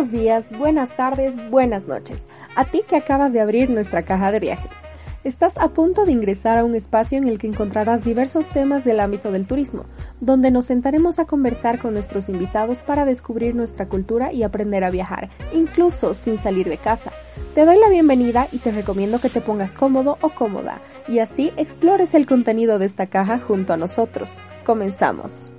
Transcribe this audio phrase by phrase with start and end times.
[0.00, 2.16] Buenos días, buenas tardes, buenas noches.
[2.56, 4.70] A ti que acabas de abrir nuestra caja de viajes.
[5.24, 8.98] Estás a punto de ingresar a un espacio en el que encontrarás diversos temas del
[8.98, 9.84] ámbito del turismo,
[10.22, 14.90] donde nos sentaremos a conversar con nuestros invitados para descubrir nuestra cultura y aprender a
[14.90, 17.12] viajar, incluso sin salir de casa.
[17.54, 21.52] Te doy la bienvenida y te recomiendo que te pongas cómodo o cómoda y así
[21.58, 24.32] explores el contenido de esta caja junto a nosotros.
[24.64, 25.50] Comenzamos.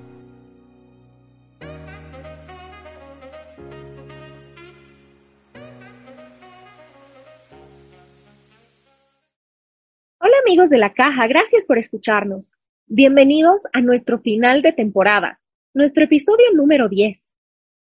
[10.51, 12.55] Amigos de la caja, gracias por escucharnos.
[12.85, 15.39] Bienvenidos a nuestro final de temporada,
[15.73, 17.33] nuestro episodio número 10.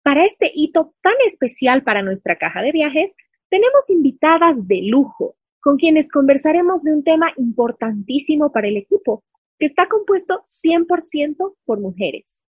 [0.02, 3.14] Para este hito tan especial para nuestra caja de viajes,
[3.48, 9.24] tenemos invitadas de lujo, con quienes conversaremos de un tema importantísimo para el equipo,
[9.58, 12.42] que está compuesto 100% por mujeres.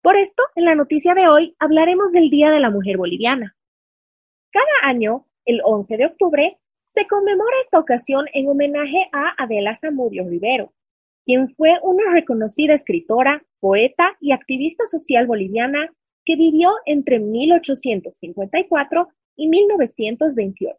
[0.00, 3.54] Por esto, en la noticia de hoy hablaremos del Día de la Mujer Boliviana.
[4.50, 6.58] Cada año, el 11 de octubre,
[6.98, 10.72] se conmemora esta ocasión en homenaje a Adela Zamudio Rivero,
[11.24, 15.92] quien fue una reconocida escritora, poeta y activista social boliviana
[16.24, 20.76] que vivió entre 1854 y 1928.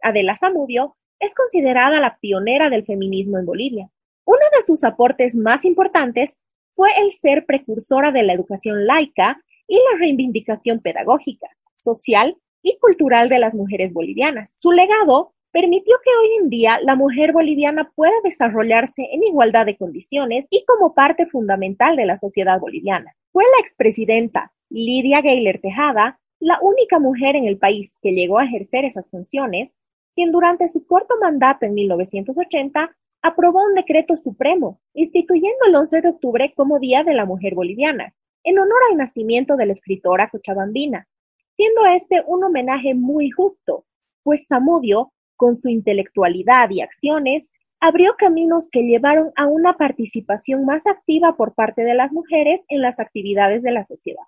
[0.00, 3.90] Adela Zamudio es considerada la pionera del feminismo en Bolivia.
[4.26, 6.38] Uno de sus aportes más importantes
[6.74, 13.28] fue el ser precursora de la educación laica y la reivindicación pedagógica, social y cultural
[13.28, 14.54] de las mujeres bolivianas.
[14.56, 19.76] Su legado permitió que hoy en día la mujer boliviana pueda desarrollarse en igualdad de
[19.76, 23.14] condiciones y como parte fundamental de la sociedad boliviana.
[23.32, 28.44] Fue la expresidenta Lidia Gayler Tejada la única mujer en el país que llegó a
[28.44, 29.76] ejercer esas funciones,
[30.14, 36.08] quien durante su corto mandato en 1980 aprobó un decreto supremo instituyendo el 11 de
[36.08, 38.14] octubre como Día de la Mujer Boliviana,
[38.44, 41.08] en honor al nacimiento de la escritora cochabambina,
[41.56, 43.84] siendo este un homenaje muy justo,
[44.22, 47.50] pues Zamudio con su intelectualidad y acciones,
[47.80, 52.82] abrió caminos que llevaron a una participación más activa por parte de las mujeres en
[52.82, 54.24] las actividades de la sociedad.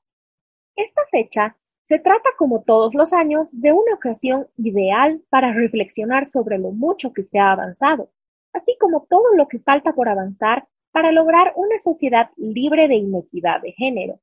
[0.77, 6.57] Esta fecha se trata, como todos los años, de una ocasión ideal para reflexionar sobre
[6.59, 8.11] lo mucho que se ha avanzado,
[8.53, 13.61] así como todo lo que falta por avanzar para lograr una sociedad libre de inequidad
[13.61, 14.21] de género,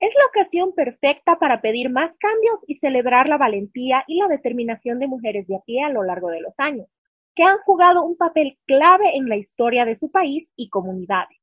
[0.00, 4.98] es la ocasión perfecta para pedir más cambios y celebrar la valentía y la determinación
[4.98, 6.86] de mujeres de a pie a lo largo de los años,
[7.34, 11.38] que han jugado un papel clave en la historia de su país y comunidades,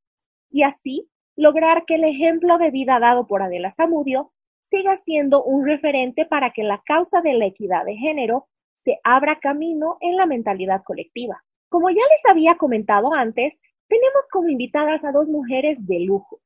[0.49, 4.31] y así lograr que el ejemplo de vida dado por Adela Zamudio
[4.63, 8.47] siga siendo un referente para que la causa de la equidad de género
[8.83, 11.43] se abra camino en la mentalidad colectiva.
[11.69, 16.39] Como ya les había comentado antes, tenemos como invitadas a dos mujeres de lujo,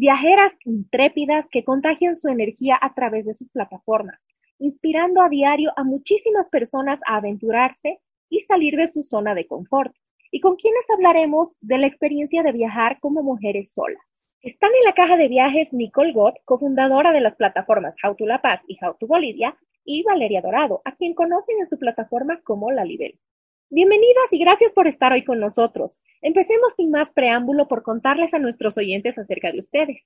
[0.00, 4.20] Viajeras intrépidas que contagian su energía a través de sus plataformas,
[4.60, 7.98] inspirando a diario a muchísimas personas a aventurarse
[8.30, 9.92] y salir de su zona de confort,
[10.30, 14.00] y con quienes hablaremos de la experiencia de viajar como mujeres solas.
[14.40, 18.40] Están en la caja de viajes Nicole Gott, cofundadora de las plataformas How to La
[18.40, 22.70] Paz y How to Bolivia, y Valeria Dorado, a quien conocen en su plataforma como
[22.70, 23.18] La Libel.
[23.70, 26.00] Bienvenidas y gracias por estar hoy con nosotros.
[26.22, 29.98] Empecemos sin más preámbulo por contarles a nuestros oyentes acerca de ustedes.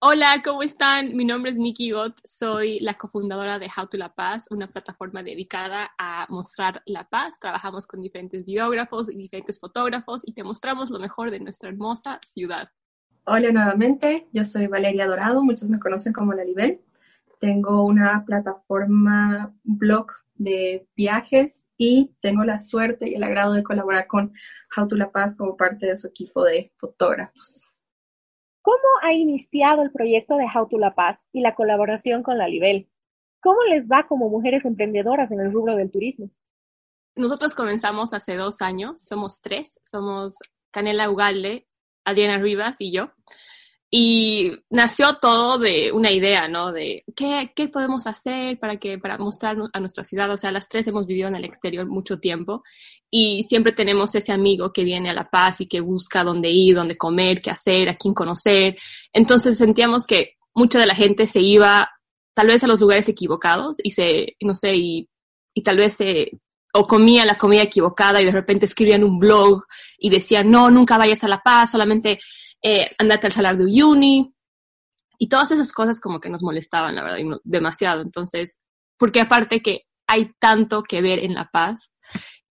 [0.00, 1.14] Hola, ¿cómo están?
[1.14, 5.22] Mi nombre es Nikki Gott, soy la cofundadora de How to La Paz, una plataforma
[5.22, 7.38] dedicada a mostrar la paz.
[7.38, 12.18] Trabajamos con diferentes videógrafos y diferentes fotógrafos y te mostramos lo mejor de nuestra hermosa
[12.26, 12.70] ciudad.
[13.26, 16.80] Hola nuevamente, yo soy Valeria Dorado, muchos me conocen como La Libel.
[17.38, 24.06] Tengo una plataforma, blog de viajes y tengo la suerte y el agrado de colaborar
[24.06, 24.32] con
[24.76, 27.64] How to La Paz como parte de su equipo de fotógrafos.
[28.62, 32.48] ¿Cómo ha iniciado el proyecto de How to La Paz y la colaboración con la
[32.48, 32.88] Libel?
[33.40, 36.30] ¿Cómo les va como mujeres emprendedoras en el rubro del turismo?
[37.14, 40.36] Nosotros comenzamos hace dos años, somos tres, somos
[40.70, 41.66] Canela Ugalde,
[42.04, 43.12] Adriana Rivas y yo.
[43.90, 46.72] Y nació todo de una idea, ¿no?
[46.72, 50.30] De qué, qué podemos hacer para, que, para mostrar a nuestra ciudad.
[50.32, 52.64] O sea, las tres hemos vivido en el exterior mucho tiempo
[53.10, 56.74] y siempre tenemos ese amigo que viene a La Paz y que busca dónde ir,
[56.74, 58.76] dónde comer, qué hacer, a quién conocer.
[59.12, 61.88] Entonces sentíamos que mucha de la gente se iba
[62.34, 65.08] tal vez a los lugares equivocados y se, no sé, y,
[65.54, 66.32] y tal vez se
[66.74, 69.64] o comía la comida equivocada y de repente escribían un blog
[69.98, 72.18] y decían, no, nunca vayas a La Paz, solamente
[72.62, 74.32] eh, andate al salar de Uyuni,
[75.18, 78.02] y todas esas cosas como que nos molestaban, la verdad, demasiado.
[78.02, 78.58] Entonces,
[78.98, 81.92] porque aparte que hay tanto que ver en La Paz,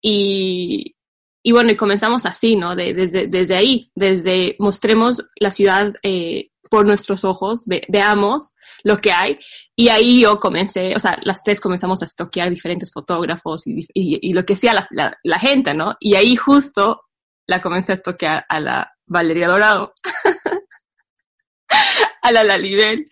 [0.01, 0.97] y,
[1.43, 2.77] y bueno, y comenzamos así, ¿no?
[2.77, 9.13] De, desde, desde ahí, desde mostremos la ciudad eh, por nuestros ojos, veamos lo que
[9.13, 9.39] hay.
[9.77, 14.33] Y ahí yo comencé, o sea, las tres comenzamos a estoquear diferentes fotógrafos y, y,
[14.33, 15.97] lo que hacía la, la, gente, ¿no?
[16.01, 17.03] Y ahí justo
[17.47, 19.93] la comencé a estoquear a la Valeria Dorado,
[22.23, 23.09] a la Lalibel.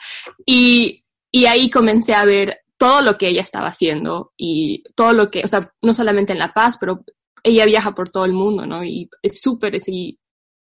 [0.47, 5.31] Y, y ahí comencé a ver todo lo que ella estaba haciendo y todo lo
[5.31, 7.05] que, o sea, no solamente en La Paz, pero
[7.45, 8.85] ella viaja por todo el mundo, ¿no?
[8.85, 10.19] Y es súper así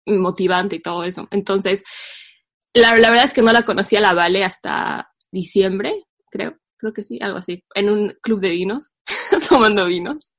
[0.06, 1.28] motivante y todo eso.
[1.32, 1.84] Entonces,
[2.74, 7.04] la, la, verdad es que no la conocía la Vale hasta diciembre, creo, creo que
[7.04, 8.92] sí, algo así, en un club de vinos,
[9.50, 10.32] tomando vinos.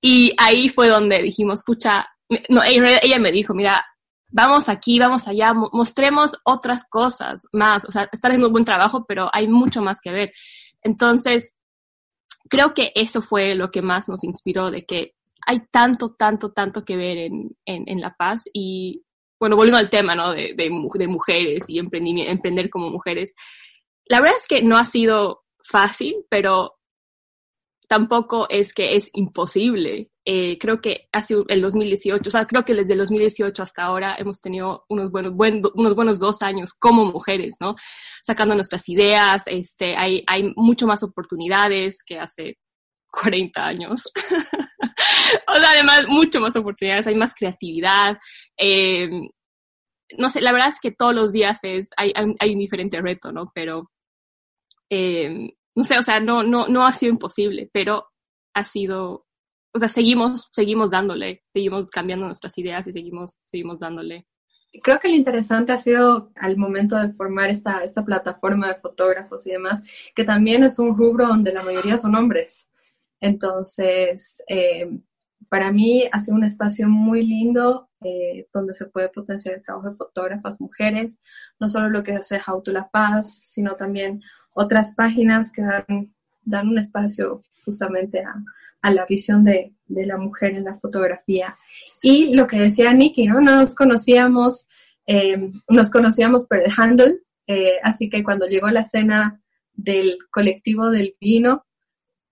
[0.00, 2.08] Y ahí fue donde dijimos, pucha,
[2.48, 3.84] no, ella, me dijo, mira,
[4.30, 9.04] vamos aquí, vamos allá, mostremos otras cosas más, o sea, está haciendo un buen trabajo,
[9.06, 10.32] pero hay mucho más que ver.
[10.82, 11.56] Entonces,
[12.48, 15.14] creo que eso fue lo que más nos inspiró de que
[15.46, 19.04] hay tanto, tanto, tanto que ver en, en, en La Paz y,
[19.38, 20.32] bueno, volviendo al tema, ¿no?
[20.32, 23.34] De, de, de mujeres y emprender como mujeres.
[24.04, 26.78] La verdad es que no ha sido fácil, pero
[27.88, 30.10] tampoco es que es imposible.
[30.32, 33.82] Eh, creo que ha sido el 2018, o sea, creo que desde el 2018 hasta
[33.82, 37.74] ahora hemos tenido unos buenos, unos buenos dos años como mujeres, ¿no?
[38.22, 42.58] Sacando nuestras ideas, este, hay, hay mucho más oportunidades que hace
[43.10, 44.04] 40 años.
[45.48, 48.16] o sea, además, mucho más oportunidades, hay más creatividad.
[48.56, 49.10] Eh,
[50.16, 53.32] no sé, la verdad es que todos los días es, hay, hay un diferente reto,
[53.32, 53.50] ¿no?
[53.52, 53.90] Pero,
[54.90, 58.06] eh, no sé, o sea, no, no, no ha sido imposible, pero
[58.54, 59.26] ha sido,
[59.72, 64.26] o sea, seguimos, seguimos dándole, seguimos cambiando nuestras ideas y seguimos, seguimos dándole.
[64.82, 69.46] Creo que lo interesante ha sido al momento de formar esta, esta plataforma de fotógrafos
[69.46, 69.82] y demás,
[70.14, 72.68] que también es un rubro donde la mayoría son hombres.
[73.20, 74.88] Entonces, eh,
[75.48, 79.90] para mí ha sido un espacio muy lindo eh, donde se puede potenciar el trabajo
[79.90, 81.20] de fotógrafas mujeres,
[81.58, 84.22] no solo lo que hace How to La Paz, sino también
[84.52, 88.34] otras páginas que dan, dan un espacio justamente a,
[88.82, 91.56] a la visión de, de, la mujer en la fotografía.
[92.02, 93.40] Y lo que decía Nikki, ¿no?
[93.40, 94.68] Nos conocíamos,
[95.06, 97.20] eh, nos conocíamos por el handle,
[97.82, 99.42] así que cuando llegó la cena
[99.72, 101.66] del colectivo del vino,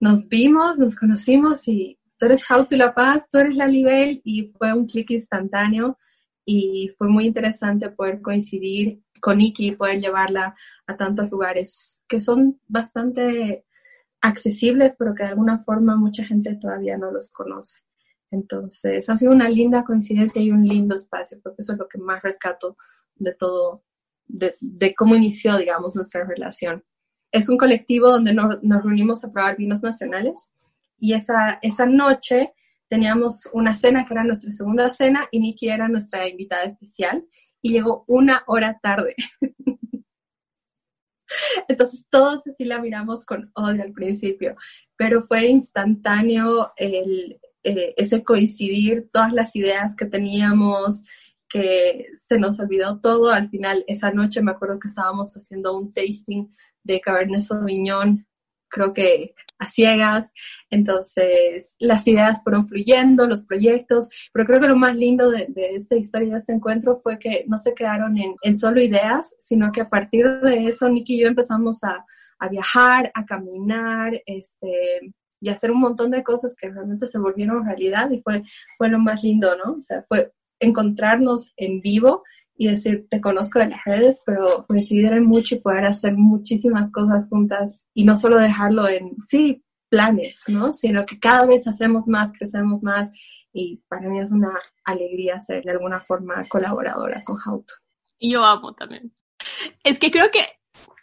[0.01, 4.21] nos vimos, nos conocimos y tú eres How to La Paz, tú eres la nivel
[4.25, 5.99] y fue un clic instantáneo
[6.45, 10.55] y fue muy interesante poder coincidir con Iki y poder llevarla
[10.87, 13.65] a tantos lugares que son bastante
[14.21, 17.79] accesibles, pero que de alguna forma mucha gente todavía no los conoce.
[18.31, 21.99] Entonces, ha sido una linda coincidencia y un lindo espacio, porque eso es lo que
[21.99, 22.77] más rescato
[23.15, 23.85] de todo,
[24.27, 26.85] de, de cómo inició, digamos, nuestra relación
[27.33, 30.53] es un colectivo donde nos, reunimos a probar vinos nacionales
[30.99, 32.53] y esa, esa noche
[32.89, 37.25] teníamos una cena que era nuestra segunda cena y Nikki era nuestra invitada especial
[37.61, 39.15] y llegó una hora tarde.
[41.69, 44.57] Entonces todos así la miramos con odio al principio,
[44.97, 51.05] pero fue instantáneo el, eh, ese coincidir, todas las ideas que teníamos,
[51.49, 53.31] que se nos olvidó todo.
[53.31, 58.27] Al final, esa noche me acuerdo que estábamos haciendo un tasting de Cabernet Sauvignon,
[58.69, 60.33] creo que a ciegas.
[60.71, 65.97] Entonces, las ideas fueron fluyendo, los proyectos, pero creo que lo más lindo de, esta
[65.97, 69.89] historia, de este encuentro, fue que no se quedaron en, solo ideas, sino que a
[69.89, 72.05] partir de eso, Nicky y yo empezamos a,
[72.51, 78.11] viajar, a caminar, este, y hacer un montón de cosas que realmente se volvieron realidad
[78.13, 78.45] y fue,
[78.77, 79.73] fue lo más lindo, ¿no?
[79.73, 82.23] O sea, fue encontrarnos en vivo
[82.61, 87.29] y decir, te conozco de las redes, pero coincidir mucho y poder hacer muchísimas cosas
[87.29, 90.73] juntas y no solo dejarlo en, sí, planes, ¿no?
[90.73, 93.11] Sino que cada vez hacemos más, crecemos más
[93.53, 94.51] y para mí es una
[94.85, 97.75] alegría ser de alguna forma colaboradora con Hauto.
[98.19, 99.13] Y yo amo también.
[99.85, 100.45] Es que creo que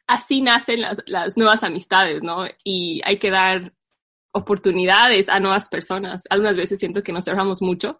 [0.08, 2.46] así nacen las, las nuevas amistades, ¿no?
[2.66, 3.74] Y hay que dar
[4.34, 6.26] oportunidades a nuevas personas.
[6.30, 7.98] Algunas veces siento que nos cerramos mucho,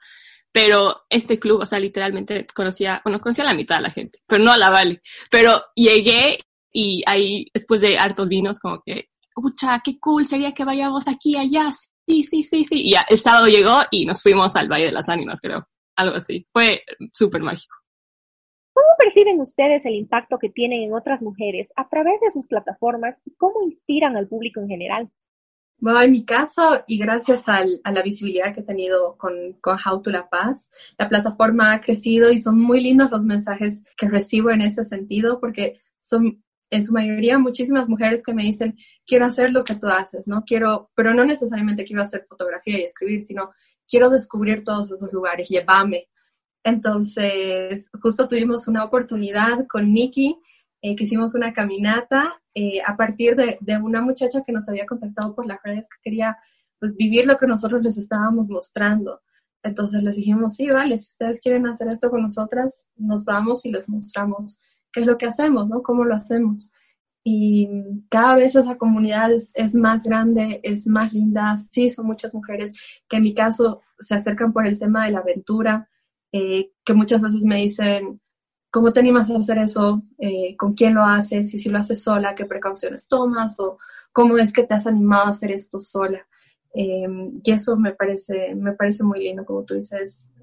[0.56, 4.20] pero este club, o sea, literalmente conocía, bueno, conocía a la mitad de la gente,
[4.26, 5.02] pero no a la Vale.
[5.30, 6.40] Pero llegué
[6.72, 11.36] y ahí, después de hartos vinos, como que, pucha, qué cool, sería que vayamos aquí,
[11.36, 11.74] allá,
[12.08, 12.84] sí, sí, sí, sí.
[12.86, 16.48] Y el sábado llegó y nos fuimos al Valle de las Ánimas, creo, algo así.
[16.54, 17.76] Fue súper mágico.
[18.72, 23.20] ¿Cómo perciben ustedes el impacto que tienen en otras mujeres a través de sus plataformas
[23.26, 25.12] y cómo inspiran al público en general?
[25.78, 30.02] Bueno, en mi caso, y gracias a la visibilidad que he tenido con, con How
[30.02, 34.50] to La Paz, la plataforma ha crecido y son muy lindos los mensajes que recibo
[34.52, 39.52] en ese sentido, porque son en su mayoría muchísimas mujeres que me dicen, quiero hacer
[39.52, 40.44] lo que tú haces, ¿no?
[40.46, 43.52] Quiero, pero no necesariamente quiero hacer fotografía y escribir, sino
[43.88, 46.08] quiero descubrir todos esos lugares, llévame.
[46.64, 50.38] Entonces, justo tuvimos una oportunidad con Nikki,
[50.82, 54.86] eh, que hicimos una caminata eh, a partir de, de, una muchacha que nos había
[54.86, 56.38] contactado por las redes que quería
[56.80, 59.22] pues, vivir lo que nosotros les estábamos mostrando.
[59.62, 63.72] Entonces les dijimos, sí, vale, si ustedes quieren hacer esto con nosotras, nos vamos y
[63.72, 64.60] les mostramos
[64.94, 65.84] qué es lo que hacemos, ¿no?
[65.84, 66.72] Cómo lo hacemos.
[67.24, 67.68] Y
[68.10, 71.58] cada vez esa comunidad es, más grande, es más linda.
[71.58, 72.72] Sí, son muchas mujeres
[73.10, 75.90] que en mi caso se acercan por el tema de la aventura,
[76.32, 78.22] eh, que muchas veces me dicen,
[78.76, 80.04] ¿cómo te animas a hacer eso?
[80.18, 81.54] Eh, ¿Con quién lo haces?
[81.54, 83.58] Y si lo haces sola, ¿qué precauciones tomas?
[83.58, 83.78] ¿O
[84.12, 86.28] cómo es que te has animado a hacer esto sola?
[86.74, 87.08] Eh,
[87.42, 90.34] y eso me parece, me parece muy lindo, como tú dices,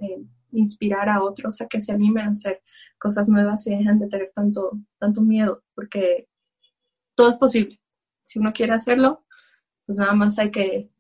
[0.51, 2.62] inspirar a otros a que se animen a hacer
[2.99, 6.27] cosas nuevas y dejen de tener tanto, tanto miedo, porque
[7.15, 7.83] todo es posible.
[8.25, 9.27] Si uno quiere hacerlo,
[9.85, 10.91] pues nada más hay que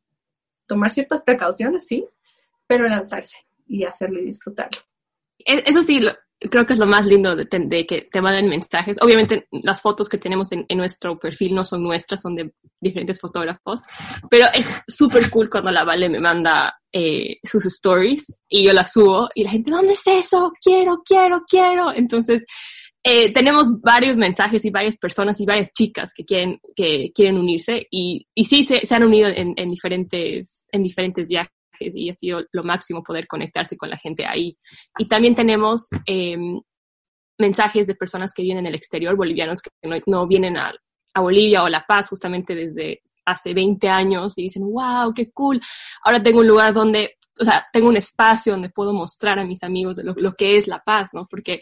[0.66, 2.06] tomar ciertas precauciones, sí,
[2.66, 4.80] pero lanzarse y hacerlo y disfrutarlo.
[5.38, 5.98] E, eso sí,
[6.50, 9.00] creo que es lo más lindo de, que te manden mensajes.
[9.00, 13.80] Obviamente las fotos que tenemos en, nuestro perfil no son nuestras, son de diferentes fotógrafos,
[14.30, 18.92] pero es súper cool cuando la Vale me manda eh, sus stories y yo las
[18.92, 20.52] subo y la gente, ¿dónde es eso?
[20.60, 21.92] Quiero, quiero, quiero.
[21.94, 22.44] Entonces,
[23.04, 27.86] eh, tenemos varios mensajes y varias personas y varias chicas que quieren, que quieren unirse
[27.90, 31.52] y, y sí se, se han unido en, en, diferentes, en diferentes viajes
[31.94, 34.56] y ha sido lo máximo poder conectarse con la gente ahí.
[34.98, 36.36] Y también tenemos eh,
[37.38, 40.72] mensajes de personas que vienen del exterior, bolivianos que no, no vienen a,
[41.14, 45.60] a, Bolivia o La Paz justamente desde hace 20 años y dicen, wow, qué cool,
[46.04, 49.62] ahora tengo un lugar donde, o sea, tengo un espacio donde puedo mostrar a mis
[49.62, 51.26] amigos lo, lo que es La Paz, ¿no?
[51.28, 51.60] Porque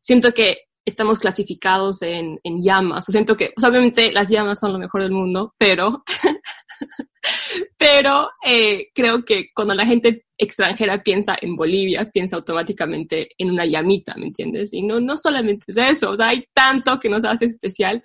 [0.00, 3.08] siento que estamos clasificados en, en llamas.
[3.08, 6.04] O siento que, pues, obviamente las llamas son lo mejor del mundo, pero,
[7.78, 13.66] pero eh, creo que cuando la gente extranjera piensa en Bolivia, piensa automáticamente en una
[13.66, 14.72] llamita, ¿me entiendes?
[14.72, 18.02] Y no, no solamente es eso, o sea, hay tanto que nos hace especial.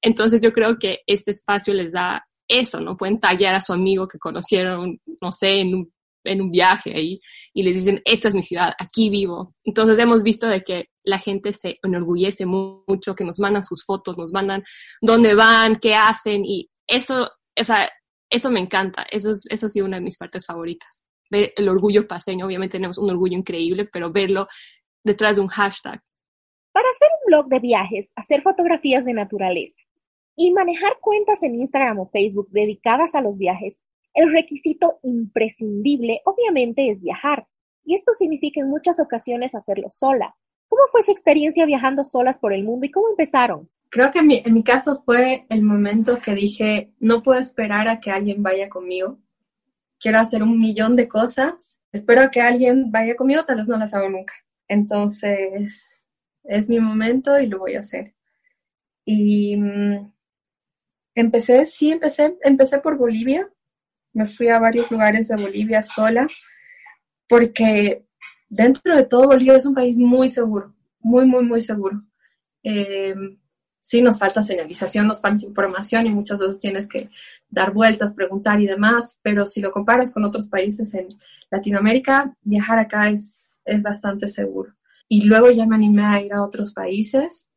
[0.00, 2.96] Entonces yo creo que este espacio les da eso, ¿no?
[2.96, 5.92] Pueden tallar a su amigo que conocieron, no sé, en un,
[6.24, 7.20] en un viaje ahí
[7.52, 9.54] y les dicen, esta es mi ciudad, aquí vivo.
[9.64, 14.16] Entonces hemos visto de que la gente se enorgullece mucho, que nos mandan sus fotos,
[14.18, 14.62] nos mandan
[15.00, 17.88] dónde van, qué hacen y eso, o sea,
[18.32, 21.02] eso me encanta, eso, es, eso ha sido una de mis partes favoritas.
[21.30, 24.48] Ver el orgullo paseño, obviamente tenemos un orgullo increíble, pero verlo
[25.04, 26.00] detrás de un hashtag.
[26.72, 29.80] Para hacer un blog de viajes, hacer fotografías de naturaleza
[30.34, 33.80] y manejar cuentas en Instagram o Facebook dedicadas a los viajes,
[34.14, 37.46] el requisito imprescindible obviamente es viajar.
[37.84, 40.34] Y esto significa en muchas ocasiones hacerlo sola,
[40.72, 43.68] ¿Cómo fue su experiencia viajando solas por el mundo y cómo empezaron?
[43.92, 48.10] Creo que en mi, caso fue el momento que dije, no puedo esperar a que
[48.10, 49.18] alguien vaya conmigo.
[50.00, 51.78] Quiero hacer un millón de cosas.
[51.92, 54.32] Espero que alguien vaya conmigo, tal vez no las hago nunca.
[54.66, 56.06] Entonces,
[56.44, 58.14] es mi momento y lo voy a hacer.
[59.04, 60.10] Y mm,
[61.14, 63.46] empecé, sí, empecé, empecé por Bolivia.
[64.14, 66.26] Me fui a varios lugares de Bolivia sola
[67.28, 68.06] porque
[68.48, 72.02] dentro de todo Bolivia es un país muy seguro, muy, muy, muy seguro.
[72.62, 73.14] Eh,
[73.82, 77.10] sí nos falta señalización, nos falta información y muchas veces tienes que
[77.50, 81.08] dar vueltas, preguntar y demás, pero si lo comparas con otros países en
[81.50, 84.72] Latinoamérica, viajar acá es, es bastante seguro.
[85.08, 87.48] Y luego ya me animé a ir a otros países,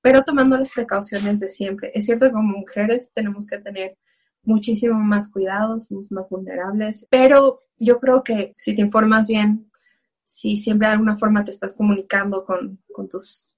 [0.00, 1.90] pero tomando las precauciones de siempre.
[1.94, 3.98] Es cierto que como mujeres tenemos que tener
[4.44, 9.68] muchísimo más cuidados, somos más vulnerables, pero yo creo que si te informas bien,
[10.22, 12.78] si siempre de alguna forma te estás comunicando con,
[13.10, 13.48] tus,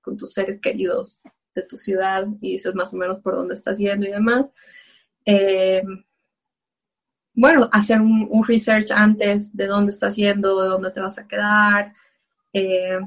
[0.00, 1.20] con tus seres queridos
[1.60, 4.46] de tu ciudad y dices más o menos por dónde estás yendo y demás.
[5.24, 5.82] Eh,
[7.34, 11.92] bueno, hacer un, research antes de dónde estás yendo, de dónde te vas a quedar.
[12.52, 12.98] Eh,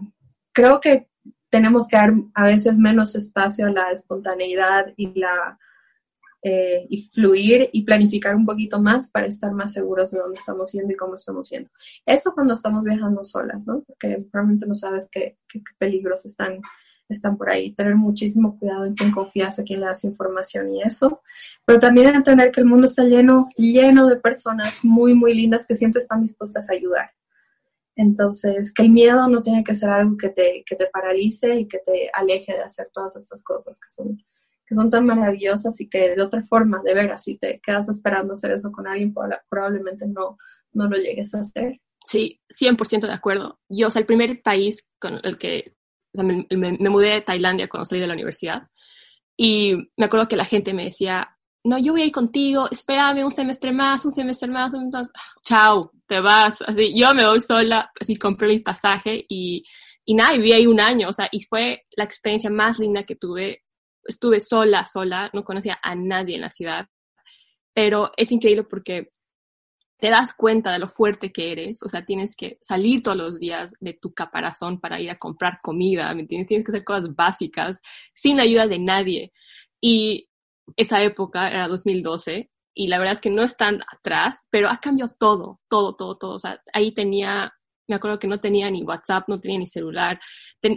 [0.53, 1.09] creo que
[1.49, 5.59] tenemos que dar a veces menos espacio a la espontaneidad y la
[6.43, 10.91] eh, fluir y planificar un poquito más para estar más seguros de dónde estamos yendo
[10.91, 11.69] y cómo estamos yendo.
[12.05, 13.83] Eso cuando estamos viajando solas, ¿no?
[13.83, 16.59] Porque realmente no sabes qué, qué, peligros están,
[17.13, 17.71] están por ahí.
[17.71, 21.21] Tener muchísimo cuidado en quién confías, a quién le das información y eso.
[21.65, 25.75] Pero también entender que el mundo está lleno, lleno de personas muy, muy lindas que
[25.75, 27.11] siempre están dispuestas a ayudar.
[27.95, 31.67] Entonces, que el miedo no tiene que ser algo que te, que te paralice y
[31.67, 34.17] que te aleje de hacer todas estas cosas que son
[34.71, 38.31] que son tan maravillosas y que de otra forma, de veras, si te quedas esperando
[38.31, 39.13] hacer eso con alguien,
[39.49, 40.37] probablemente no,
[40.71, 41.81] no lo llegues a hacer.
[42.05, 43.59] Sí, 100% de acuerdo.
[43.67, 45.75] Yo, o sea, el primer país con el que
[46.13, 46.45] me,
[46.89, 48.67] mudé de Tailandia cuando salí de la universidad
[49.37, 53.23] y me acuerdo que la gente me decía, no, yo voy a ir contigo, espérame
[53.23, 55.11] un semestre más, un semestre más, un semestre más.
[55.43, 56.61] Chao, te vas.
[56.61, 59.63] Así, yo me voy sola, así compré mi pasaje y,
[60.05, 63.15] y nada, viví ahí un año, o sea, y fue la experiencia más linda que
[63.15, 63.63] tuve.
[64.03, 66.87] Estuve sola, sola, no conocía a nadie en la ciudad,
[67.73, 69.11] pero es increíble porque
[70.01, 73.37] te das cuenta de lo fuerte que eres, o sea, tienes que salir todos los
[73.37, 76.47] días de tu caparazón para ir a comprar comida, ¿me entiendes?
[76.47, 77.79] Tienes que hacer cosas básicas
[78.15, 79.31] sin la ayuda de nadie.
[79.79, 80.27] Y
[80.75, 85.13] esa época era 2012 y la verdad es que no están atrás, pero ha cambiado
[85.19, 86.33] todo, todo, todo, todo.
[86.33, 87.53] O sea, ahí tenía,
[87.87, 90.19] me acuerdo que no tenía ni WhatsApp, no tenía ni celular,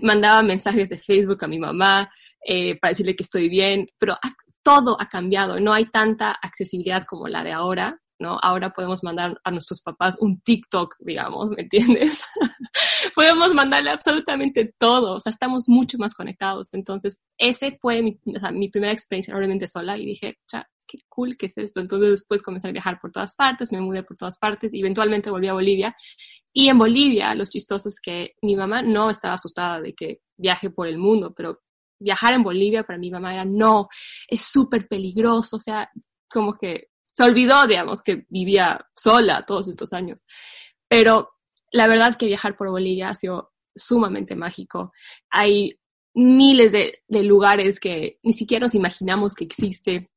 [0.03, 2.13] mandaba mensajes de Facebook a mi mamá
[2.47, 4.19] eh, para decirle que estoy bien, pero
[4.63, 8.39] todo ha cambiado, no hay tanta accesibilidad como la de ahora ¿no?
[8.43, 12.23] Ahora podemos mandar a nuestros papás un TikTok, digamos, ¿me entiendes?
[13.15, 16.73] podemos mandarle absolutamente todo, o sea, estamos mucho más conectados.
[16.75, 21.59] Entonces, ese fue mi, primera experiencia realmente sola y dije, cha, qué cool que es
[21.59, 21.81] esto.
[21.81, 25.31] Entonces, después comencé a viajar por todas partes, me mudé por todas partes y eventualmente
[25.31, 25.97] volví a Bolivia.
[26.53, 30.71] Y en Bolivia, los chistosos es que mi mamá no estaba asustada de que viaje
[30.71, 31.61] por el mundo, pero
[31.99, 33.89] viajar en Bolivia para mi mamá era no,
[34.29, 35.91] es súper peligroso, o sea,
[36.31, 40.25] como que se olvidó, digamos, que vivía sola todos estos años.
[40.89, 41.31] Pero
[41.71, 44.93] la verdad que viajar por Bolivia ha sido sumamente mágico.
[45.31, 45.79] Hay
[46.15, 50.11] miles de, lugares que ni siquiera nos imaginamos que existe,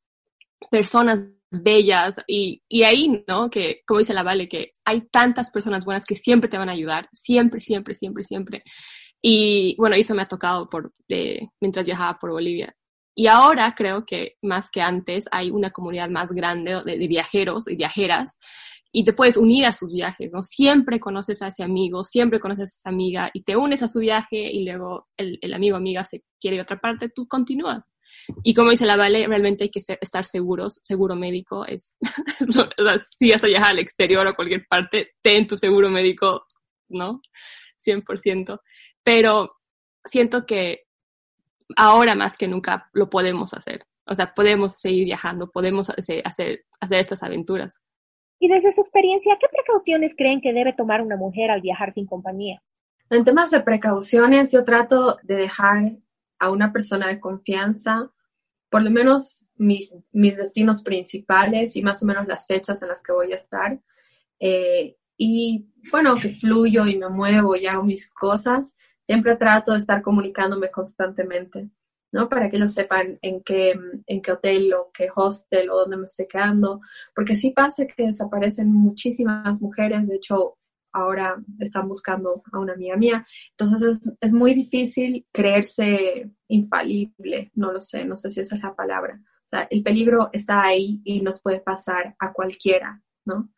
[0.69, 3.49] personas bellas y, y, ahí, ¿no?
[3.49, 6.73] Que, como dice la Vale, que hay tantas personas buenas que siempre te van a
[6.73, 8.63] ayudar, siempre, siempre, siempre, siempre.
[9.21, 12.75] Y bueno, eso me ha tocado por, eh, mientras viajaba por Bolivia.
[13.19, 17.75] Y ahora creo que más que antes hay una comunidad más grande de, viajeros y
[17.75, 18.37] viajeras
[18.91, 20.43] y te puedes unir a sus viajes, ¿no?
[20.43, 24.01] Siempre conoces a ese amigo, siempre conoces a esa amiga y te unes a su
[24.01, 27.91] viaje y luego el, el amigo amiga se quiere ir a otra parte, tú continúas.
[28.43, 31.97] Y como dice la Vale, realmente hay que estar seguros, seguro médico es,
[32.79, 36.45] o sea, si vas a viajar al exterior o cualquier parte, ten tu seguro médico,
[36.87, 37.19] ¿no?
[37.83, 38.61] 100%.
[39.01, 39.55] Pero
[40.05, 40.86] siento que
[41.75, 43.85] ahora más que nunca lo podemos hacer.
[44.05, 47.81] O sea, podemos seguir viajando, podemos hacer, hacer, estas aventuras.
[48.39, 52.05] Y desde su experiencia, ¿qué precauciones creen que debe tomar una mujer al viajar sin
[52.05, 52.61] compañía?
[53.09, 55.97] En temas de precauciones, yo trato de dejar
[56.39, 58.11] a una persona de confianza,
[58.69, 63.01] por lo menos mis, mis destinos principales y más o menos las fechas en las
[63.01, 63.79] que voy a estar.
[64.39, 68.77] Eh, y bueno, que fluyo y me muevo y hago mis cosas,
[69.07, 71.69] siempre trato de estar comunicándome constantemente,
[72.11, 72.27] ¿no?
[72.27, 76.05] Para que ellos sepan en qué, en qué hotel o qué hostel o dónde me
[76.05, 76.81] estoy quedando,
[77.15, 80.57] porque sí pasa que desaparecen muchísimas mujeres, de hecho,
[80.91, 87.71] ahora están buscando a una amiga mía, entonces es, es muy difícil creerse infalible, no
[87.71, 89.21] lo sé, no sé si esa es la palabra.
[89.45, 93.49] O sea, el peligro está ahí y nos puede pasar a cualquiera, ¿no?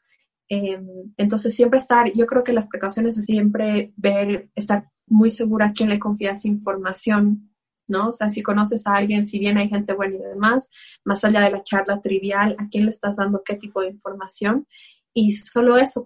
[0.47, 5.67] Em, entonces, siempre estar, yo creo que las precauciones es siempre ver, estar muy segura
[5.67, 7.51] a quién le confías información,
[7.87, 8.09] ¿no?
[8.09, 10.69] O sea, si conoces a alguien, si bien hay gente buena y demás,
[11.03, 14.67] más allá de la charla trivial, a quién le estás dando qué tipo de información
[15.13, 16.05] y solo eso,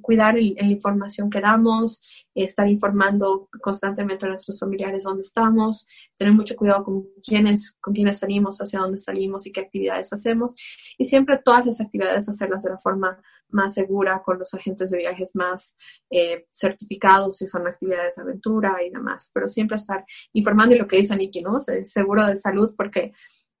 [0.00, 2.02] cuidar la información que damos,
[2.34, 5.86] estar informando constantemente a nuestros familiares dónde estamos,
[6.18, 10.54] tener mucho cuidado con quiénes, con quiénes salimos, hacia dónde salimos y qué actividades hacemos.
[10.98, 14.98] Y siempre todas las actividades hacerlas de la forma más segura, con los agentes de
[14.98, 15.74] viajes más
[16.10, 19.30] eh, certificados, si son actividades de aventura y demás.
[19.32, 21.58] Pero siempre estar informando y lo que dice Nikki, ¿no?
[21.84, 23.12] Seguro de salud, porque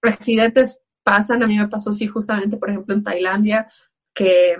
[0.02, 1.42] accidentes pasan.
[1.42, 3.68] A mí me pasó así justamente, por ejemplo, en Tailandia,
[4.14, 4.56] que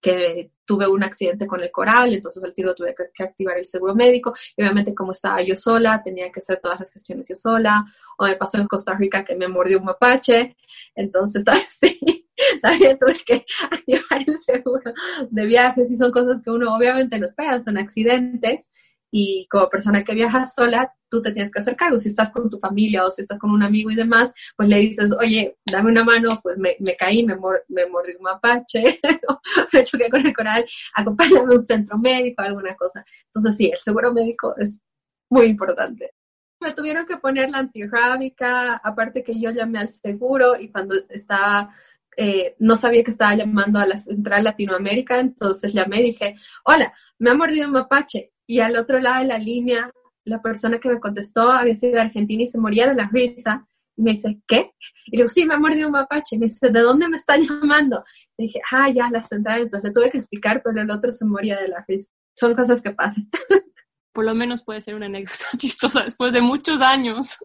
[0.00, 3.94] que tuve un accidente con el coral, entonces al tiro tuve que, activar el seguro
[3.94, 4.34] médico.
[4.56, 7.84] Y obviamente, como estaba yo sola, tenía que hacer todas las gestiones yo sola.
[8.18, 10.56] O me pasó en Costa Rica que me mordió un mapache,
[10.94, 11.42] entonces
[11.80, 12.28] sí,
[12.62, 14.92] también tuve que activar el seguro
[15.30, 15.90] de viajes.
[15.90, 18.70] Y son cosas que uno obviamente no espera, son accidentes
[19.10, 21.98] y como persona que viaja sola, tú te tienes que hacer cargo.
[21.98, 24.76] Si estás con tu familia o si estás con un amigo y demás, pues le
[24.78, 27.34] dices, oye, dame una mano, pues me, caí, me,
[27.68, 29.00] me mordí un mapache,
[29.72, 33.04] me choqué con el coral, acompáñame a un centro médico, alguna cosa.
[33.26, 34.80] Entonces sí, el seguro médico es
[35.28, 36.12] muy importante.
[36.60, 41.74] Me tuvieron que poner la antirrábica, aparte que yo llamé al seguro y cuando estaba
[42.16, 46.92] eh, no sabía que estaba llamando a la Central Latinoamérica, entonces llamé y dije, hola,
[47.18, 49.92] me ha mordido un mapache y al otro lado de la línea,
[50.24, 53.64] la persona que me contestó había sido Argentina y se moría de la risa.
[53.96, 54.72] Y me dice, ¿qué?
[55.06, 56.34] Y le digo, sí, me ha mordido un mapache.
[56.34, 58.02] Y me dice, ¿de dónde me está llamando?
[58.36, 59.62] Y dije, ah, ya, la central.
[59.62, 62.10] Entonces le tuve que explicar, pero el otro se moría de la risa.
[62.34, 63.30] Son cosas que pasan.
[64.12, 67.38] Por lo menos puede ser una anécdota chistosa después de muchos años.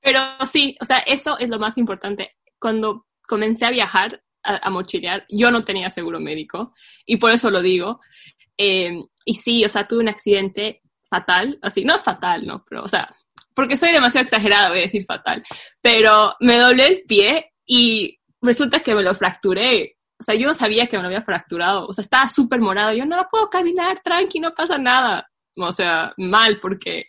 [0.00, 2.32] Pero sí, o sea, eso es lo más importante.
[2.58, 6.74] Cuando comencé a viajar, a, mochilear, yo no tenía seguro médico
[7.06, 8.00] y por eso lo digo.
[8.56, 12.88] Em, y sí, o sea, tuve un accidente fatal, así, no fatal, no, pero, o
[12.88, 13.14] sea,
[13.54, 15.44] porque soy demasiado exagerada, voy a decir fatal,
[15.80, 19.98] pero me doblé el pie y resulta que me lo fracturé.
[20.18, 21.86] O sea, yo no sabía que me lo había fracturado.
[21.86, 22.92] O sea, estaba súper morado.
[22.92, 25.30] Yo no puedo caminar, tranqui, no pasa nada.
[25.56, 27.06] O sea, mal, porque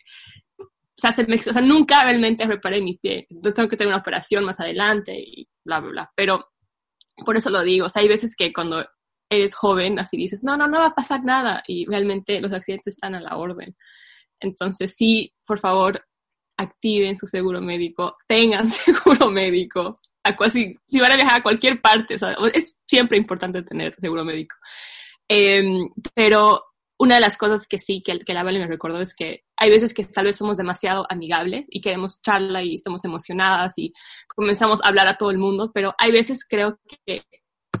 [0.58, 0.64] o
[0.96, 3.26] sea, se me, o nunca realmente reparé mi pie.
[3.28, 6.12] Entonces tengo que tener una operación más adelante y bla, bla, bla.
[6.14, 6.52] Pero
[7.24, 7.86] por eso lo digo.
[7.86, 8.86] O sea, hay veces que cuando
[9.36, 11.62] eres joven, así dices, no, no, no va a pasar nada.
[11.66, 13.76] Y realmente los accidentes están a la orden.
[14.40, 16.04] Entonces, sí, por favor,
[16.56, 19.94] activen su seguro médico, tengan seguro médico.
[20.24, 22.16] A si van a viajar a cualquier parte,
[22.54, 24.56] es siempre importante tener seguro médico.
[25.28, 26.62] Em, pero
[26.98, 29.70] una de las cosas que sí, que, que la Vale me recordó es que hay
[29.70, 33.92] veces que tal vez somos demasiado amigables y queremos charla y estamos emocionadas y
[34.28, 37.24] comenzamos a hablar a todo el mundo, pero hay veces creo que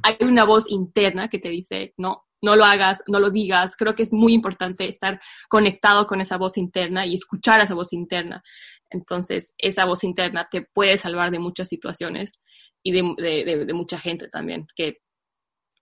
[0.02, 3.76] hay una voz interna que te dice, no, no lo hagas, no lo digas.
[3.76, 7.92] Creo que es muy importante estar conectado con esa voz interna y escuchar esa voz
[7.92, 8.42] interna.
[8.90, 12.40] Entonces, esa voz interna te puede salvar de muchas situaciones
[12.82, 14.98] y de, de mucha gente también, que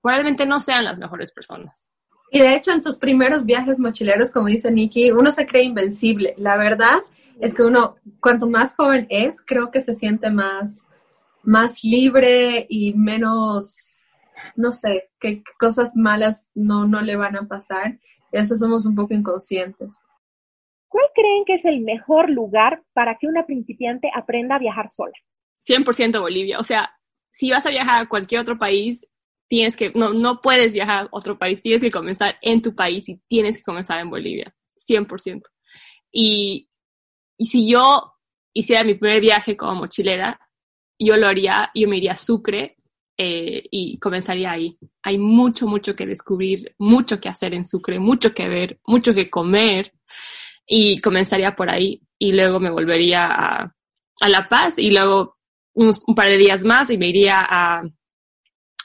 [0.02, 1.90] probablemente no sean las mejores personas.
[2.30, 6.34] Y de hecho, en tus primeros viajes mochileros, como dice Nikki, uno se cree invencible.
[6.38, 7.00] La verdad
[7.40, 10.86] es que uno, cuanto más joven es, creo que se siente más,
[11.42, 13.99] más libre y menos,
[14.56, 17.98] no sé, que cosas malas no, no le van a pasar.
[18.32, 20.00] Y eso somos un poco inconscientes.
[20.88, 25.12] ¿Cuál creen que es el mejor lugar para que una principiante aprenda a viajar sola?
[25.68, 26.58] 100% Bolivia.
[26.58, 26.90] O sea,
[27.30, 29.06] si vas a viajar a cualquier otro país,
[29.48, 33.08] tienes que, no, no puedes viajar a otro país, tienes que comenzar en tu país
[33.08, 34.54] y tienes que comenzar en Bolivia,
[34.88, 35.42] 100%.
[36.12, 36.68] Y,
[37.36, 38.14] y si yo
[38.52, 40.40] hiciera mi primer viaje como mochilera,
[40.98, 42.76] yo lo haría, yo me iría a Sucre
[43.22, 44.78] eh, y comenzaría ahí.
[45.02, 49.28] Hay mucho, mucho que descubrir, mucho que hacer en Sucre, mucho que ver, mucho que
[49.28, 49.92] comer
[50.66, 53.74] y comenzaría por ahí y luego me volvería a,
[54.20, 55.36] a La Paz y luego
[55.74, 57.82] un par de días más y me iría a,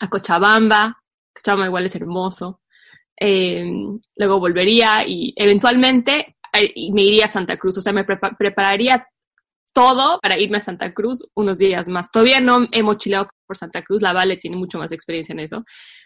[0.01, 1.01] a Cochabamba,
[1.33, 2.59] Cochabamba igual es hermoso.
[3.17, 3.65] Eh,
[4.17, 9.07] luego volvería y eventualmente eh, me iría a Santa Cruz, o sea, me prepararía
[9.75, 12.09] todo para irme a Santa Cruz unos días más.
[12.09, 15.65] Todavía no he mochilado por Santa Cruz, la Vale tiene mucho más experiencia en eso,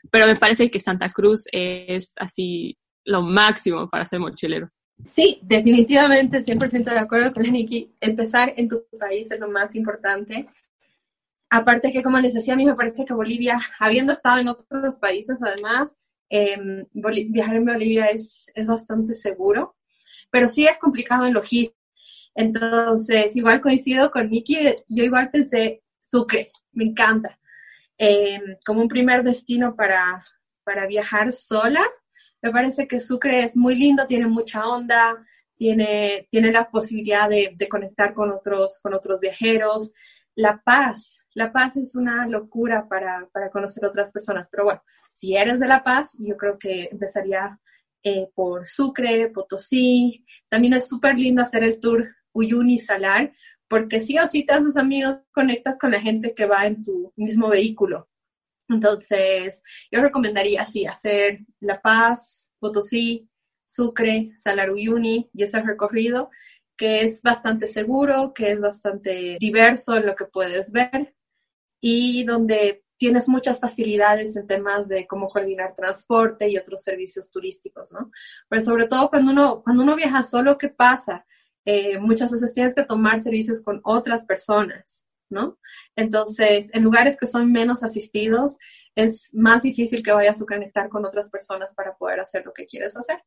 [0.09, 4.71] pero me parece que Santa Cruz es así lo máximo para ser mochilero.
[5.05, 7.93] Sí, definitivamente, 100% de acuerdo con Nikki.
[8.01, 10.47] Empezar en tu país es lo más importante.
[11.51, 14.97] Aparte que, como les decía, a mí me parece que Bolivia, habiendo estado en otros
[14.97, 15.95] países, además,
[16.27, 19.75] em, viajar en Bolivia es, es bastante seguro,
[20.31, 21.78] pero sí es complicado en logística.
[22.39, 24.55] Entonces, igual coincido con Nikki,
[24.87, 27.37] yo igual pensé Sucre, me encanta.
[27.97, 30.23] Em, como un primer destino para,
[30.63, 31.83] para viajar sola,
[32.41, 35.17] me parece que Sucre es muy lindo, tiene mucha onda,
[35.57, 39.91] tiene, tiene la posibilidad de, de conectar con otros, con otros viajeros.
[40.33, 44.81] La Paz, La Paz es una locura para, para conocer otras personas, pero bueno,
[45.13, 47.59] si eres de La Paz, yo creo que empezaría
[48.01, 50.25] eh, por Sucre, Potosí.
[50.47, 53.33] También es súper lindo hacer el tour Uyuni Salar,
[53.67, 57.13] porque sí o sí te haces amigos, conectas con la gente que va en tu
[57.15, 58.09] mismo vehículo.
[58.67, 63.29] Entonces, yo recomendaría así hacer La Paz, Potosí,
[63.65, 66.29] Sucre, Salar Uyuni y ese recorrido
[66.79, 71.13] que es bastante seguro, que es bastante diverso en lo que puedes ver
[71.81, 77.91] y donde tienes muchas facilidades en temas de cómo coordinar transporte y otros servicios turísticos,
[77.91, 78.11] ¿no?
[78.47, 81.25] Pero sobre todo cuando uno, cuando uno viaja solo, ¿qué pasa?
[81.71, 85.59] Eh, muchas veces tienes que tomar servicios con otras personas, ¿no?
[85.95, 88.57] Entonces, en lugares que son menos asistidos,
[88.95, 92.65] es más difícil que vayas a conectar con otras personas para poder hacer lo que
[92.65, 93.21] quieres hacer.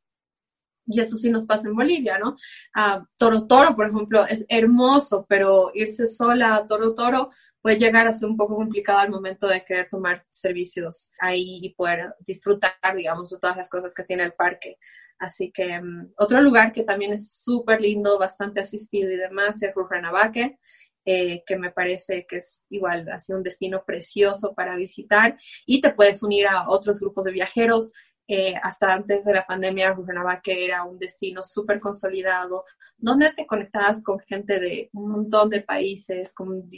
[0.88, 2.30] Y eso sí nos pasa en Bolivia, ¿no?
[2.74, 8.08] Uh, Toro Toro, por ejemplo, es hermoso, pero irse sola a Toro Toro puede llegar
[8.08, 12.72] a ser un poco complicado al momento de querer tomar servicios ahí y poder disfrutar,
[12.96, 14.78] digamos, de todas las cosas que tiene el parque.
[15.18, 19.74] Así que um, otro lugar que también es súper lindo, bastante asistido y demás es
[19.74, 20.58] Rurrenabaque,
[21.04, 25.92] eh, que me parece que es igual, así un destino precioso para visitar y te
[25.92, 27.92] puedes unir a otros grupos de viajeros
[28.28, 29.96] eh, hasta antes de la pandemia,
[30.42, 32.64] que era un destino súper consolidado,
[32.96, 36.70] donde te conectabas con gente de un montón de países, con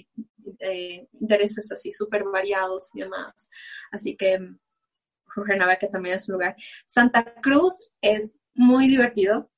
[0.59, 3.51] eh, intereses así súper variados y demás.
[3.93, 4.41] Así que
[5.79, 6.57] que también es un lugar.
[6.87, 9.51] Santa Cruz es muy divertido,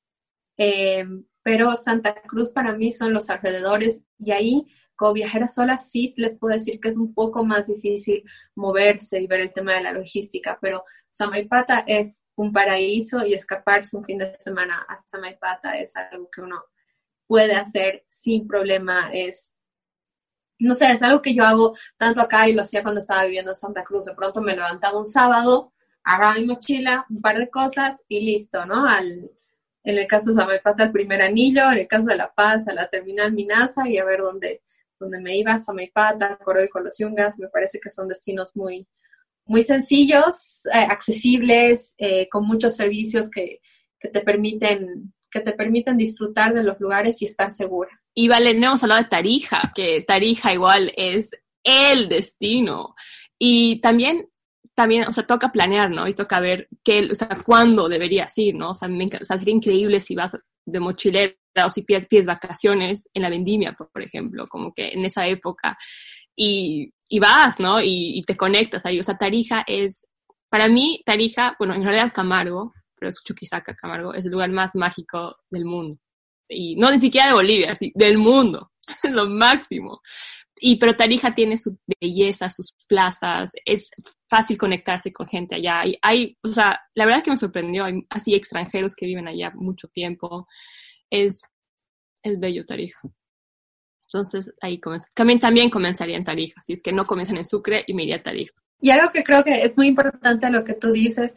[0.57, 1.05] eh,
[1.43, 6.37] pero Santa Cruz para mí son los alrededores y ahí como viajera sola sí les
[6.37, 8.23] puedo decir que es un poco más difícil
[8.55, 13.95] moverse y ver el tema de la logística, pero Samaipata es un paraíso y escaparse
[13.95, 16.63] un fin de semana a Samaipata es algo que uno
[17.27, 19.11] puede hacer sin problema,
[20.59, 23.51] no sé, es algo que yo hago tanto acá y lo hacía cuando estaba viviendo
[23.51, 24.05] en Santa Cruz.
[24.05, 28.65] De pronto me levantaba un sábado, agarraba mi mochila, un par de cosas y listo,
[28.65, 28.87] ¿no?
[28.87, 29.29] Al,
[29.83, 32.73] en el caso de Samaipata, el primer anillo, en el caso de La Paz, a
[32.73, 34.61] la terminal Minasa y a ver dónde,
[34.99, 38.87] donde me iba, Samaipata, Coroy con los Yungas, me parece que son destinos muy,
[39.45, 43.61] muy sencillos, eh, accesibles, eh, con muchos servicios que,
[43.99, 47.91] que, te permiten, que te permiten disfrutar de los lugares y estar segura.
[48.19, 52.95] Y vale, no hemos hablado de Tarija, que Tarija igual es el destino.
[53.37, 54.27] Y también,
[54.73, 56.07] también, o sea, toca planear, ¿no?
[56.07, 58.71] Y toca ver qué, o sea, cuándo deberías ir, ¿no?
[58.71, 62.25] O sea, me, o sea sería increíble si vas de mochilera o si pides, pides
[62.25, 65.77] vacaciones en la vendimia, por, ejemplo, como que en esa época,
[66.35, 67.79] y, y vas, ¿no?
[67.79, 68.99] Y, y, te conectas ahí.
[68.99, 70.07] O sea, Tarija es,
[70.49, 74.73] para mí, Tarija, bueno, en realidad Camargo, pero es Chuquisaca, Camargo, es el lugar más
[74.73, 75.99] mágico del mundo.
[76.49, 78.71] Y no ni siquiera de Bolivia, sí, del mundo,
[79.03, 80.01] lo máximo.
[80.59, 83.91] Y pero Tarija tiene su belleza, sus plazas, es
[84.27, 85.85] fácil conectarse con gente allá.
[85.85, 89.27] Y hay, o sea, la verdad es que me sorprendió, hay así extranjeros que viven
[89.27, 90.47] allá mucho tiempo
[91.09, 91.41] es,
[92.23, 92.99] es bello Tarija.
[94.07, 94.79] Entonces ahí
[95.13, 98.17] también, también comenzaría en Tarija, si es que no comienzan en Sucre y me iría
[98.17, 98.53] a Tarija.
[98.79, 101.35] Y algo que creo que es muy importante lo que tú dices,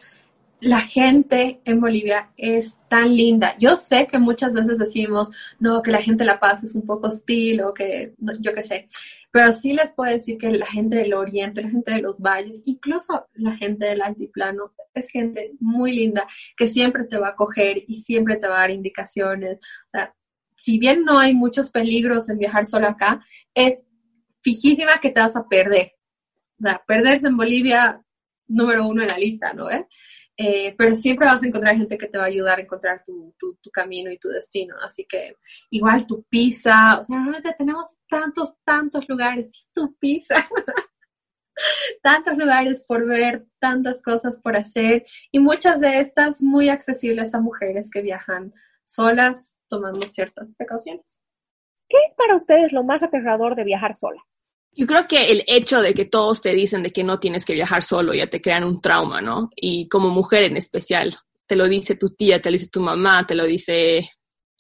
[0.61, 3.57] la gente en Bolivia es tan linda.
[3.59, 7.09] Yo sé que muchas veces decimos, no, que la gente La Paz es un poco
[7.09, 8.89] hostil o que yo qué sé,
[9.31, 12.63] pero sí les puedo decir que la gente del oriente, la gente de los valles,
[12.65, 17.85] incluso la gente del altiplano, es gente muy linda que siempre te va a coger
[17.87, 19.59] y siempre te va a dar indicaciones.
[20.57, 23.83] Si bien no hay muchos peligros en viajar solo acá, es
[24.43, 25.93] fijísima que te vas a perder.
[26.59, 28.03] O perderse en Bolivia,
[28.51, 29.71] número uno en la lista, ¿no?
[29.71, 29.87] ¿Eh?
[30.37, 33.35] Eh, pero siempre vas a encontrar gente que te va a ayudar a encontrar tu,
[33.39, 34.75] tu, camino y tu destino.
[34.81, 35.37] Así que
[35.69, 40.49] igual tu pizza, o sea, realmente tenemos tantos, tantos lugares, tu pizza,
[42.03, 47.41] tantos lugares por ver, tantas cosas por hacer y muchas de estas muy accesibles a
[47.41, 48.55] mujeres que viajan
[48.87, 51.23] solas tomando ciertas precauciones.
[51.87, 54.40] ¿Qué es para ustedes lo más aterrador de viajar solas?
[54.73, 57.55] Yo creo que el hecho de que todos te dicen de que no tienes que
[57.55, 59.51] viajar solo ya te crean un trauma, ¿no?
[59.57, 63.27] Y como mujer en especial, te lo dice tu tía, te lo dice tu mamá,
[63.27, 64.09] te lo dice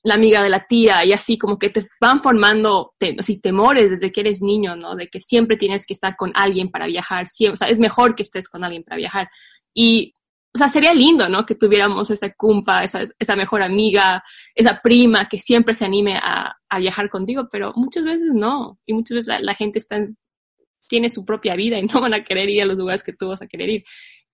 [0.02, 4.10] la amiga de la tía y así como que te van formando así, temores desde
[4.10, 4.96] que eres niño, ¿no?
[4.96, 8.14] De que siempre tienes que estar con alguien para viajar, siempre, o sea, es mejor
[8.14, 9.28] que estés con alguien para viajar.
[9.74, 10.14] Y
[10.52, 11.46] o sea, sería lindo, ¿no?
[11.46, 16.56] Que tuviéramos esa cumpa, esa, esa mejor amiga, esa prima que siempre se anime a,
[16.68, 18.78] a viajar contigo, pero muchas veces no.
[18.84, 20.00] Y muchas veces la, gente está
[20.88, 23.28] tiene su propia vida y no van a querer ir a los lugares que tú
[23.28, 23.84] vas a querer ir.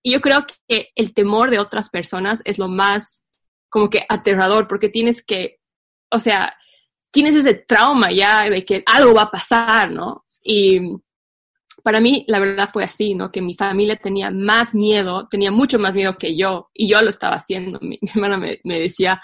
[0.01, 3.25] Y yo creo que el temor de otras personas es lo más
[3.69, 5.59] como que aterrador, porque tienes que,
[6.09, 6.55] o sea,
[7.11, 10.25] tienes ese trauma ya de que algo va a pasar, ¿no?
[10.41, 10.79] Y
[11.87, 13.31] para mí, la verdad fue así, ¿no?
[13.31, 17.09] Que mi familia tenía más miedo, tenía mucho más miedo que yo, y yo lo
[17.09, 17.79] estaba haciendo.
[17.81, 19.21] Mi, hermana me, decía,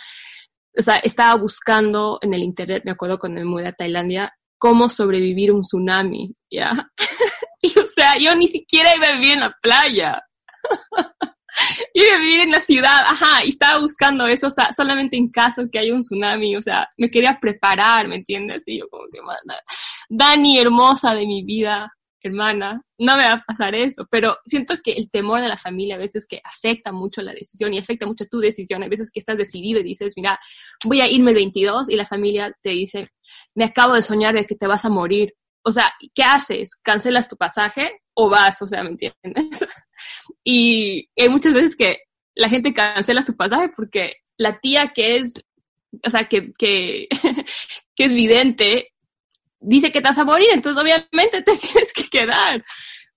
[0.74, 4.88] o sea, estaba buscando en el internet, me acuerdo cuando me mudé a Tailandia, cómo
[4.88, 6.90] sobrevivir un tsunami, ¿ya?
[7.62, 10.22] y o sea, yo ni siquiera iba a vivir en la playa.
[11.94, 15.18] yo iba a vivir en la ciudad, ajá, y estaba buscando eso, o sea, solamente
[15.18, 18.64] en caso que haya un tsunami, o sea, me quería preparar, ¿me entiendes?
[18.68, 19.62] Y yo como que, manda,
[20.08, 21.92] Dani, hermosa de mi vida,
[22.28, 25.96] hermana, no me va a pasar eso, pero siento que el temor de la familia
[25.96, 29.20] a veces que afecta mucho la decisión y afecta mucho tu decisión, a veces que
[29.20, 30.40] estás decidido y dices, mira,
[30.86, 33.10] voy a irme el 22 y la familia te dice,
[33.56, 35.34] me acabo de soñar de que te vas a morir.
[35.66, 36.76] O sea, ¿qué haces?
[36.76, 38.62] ¿Cancelas tu pasaje o vas?
[38.62, 39.16] O sea, ¿me entiendes?
[40.44, 42.00] y hay muchas veces que
[42.36, 45.44] la gente cancela su pasaje porque la tía que es,
[46.06, 47.08] o sea, que, que,
[47.96, 48.93] que es vidente,
[49.64, 52.64] dice que te vas a morir, entonces obviamente te tienes que quedar.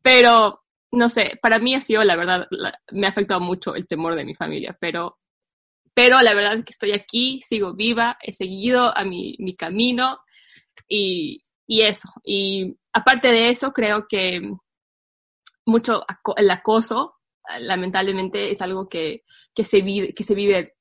[0.02, 2.46] Pero, no sé, para mí ha sido, la verdad,
[2.92, 5.18] me ha afectado mucho el temor de mi familia, pero,
[5.94, 10.20] pero la verdad es que estoy aquí, sigo viva, he seguido a mi, mi camino
[10.88, 12.08] y, y eso.
[12.24, 14.40] Y aparte de eso, creo que
[15.66, 16.04] mucho
[16.36, 17.16] el acoso,
[17.60, 20.74] lamentablemente, es algo que, que se vive, que se vive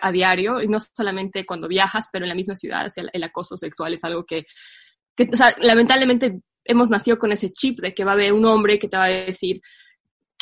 [0.00, 3.94] a diario, y no solamente cuando viajas, pero en la misma ciudad, el acoso sexual
[3.94, 4.46] es algo que
[5.16, 8.44] que, o sea, lamentablemente hemos nacido con ese chip de que va a haber un
[8.44, 9.60] hombre que te va a decir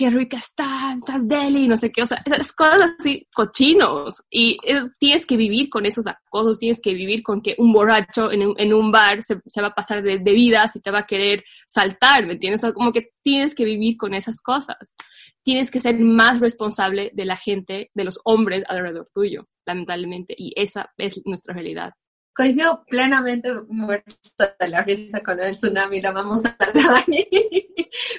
[0.00, 4.22] qué rica estás, estás deli, no sé qué, o sea, esas cosas así cochinos.
[4.30, 4.56] Y
[4.98, 8.54] tienes que vivir con esos acosos, tienes que vivir con que un borracho en un,
[8.58, 12.24] en un bar se, va a pasar de, vidas y te va a querer saltar,
[12.24, 12.64] ¿me entiendes?
[12.64, 14.94] O como que tienes que vivir con esas cosas.
[15.42, 20.34] Tienes que ser más responsable de la gente, de los hombres alrededor tuyo, lamentablemente.
[20.34, 21.92] Y esa es nuestra realidad
[22.34, 27.04] coincido plenamente de la risa con el tsunami, la vamos a hablar,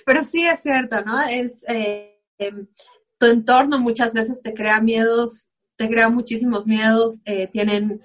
[0.05, 1.21] pero sí es cierto, ¿no?
[1.21, 2.67] Es eh, em,
[3.17, 8.01] tu entorno muchas veces te crea miedos, te crea muchísimos miedos, eh, tienen,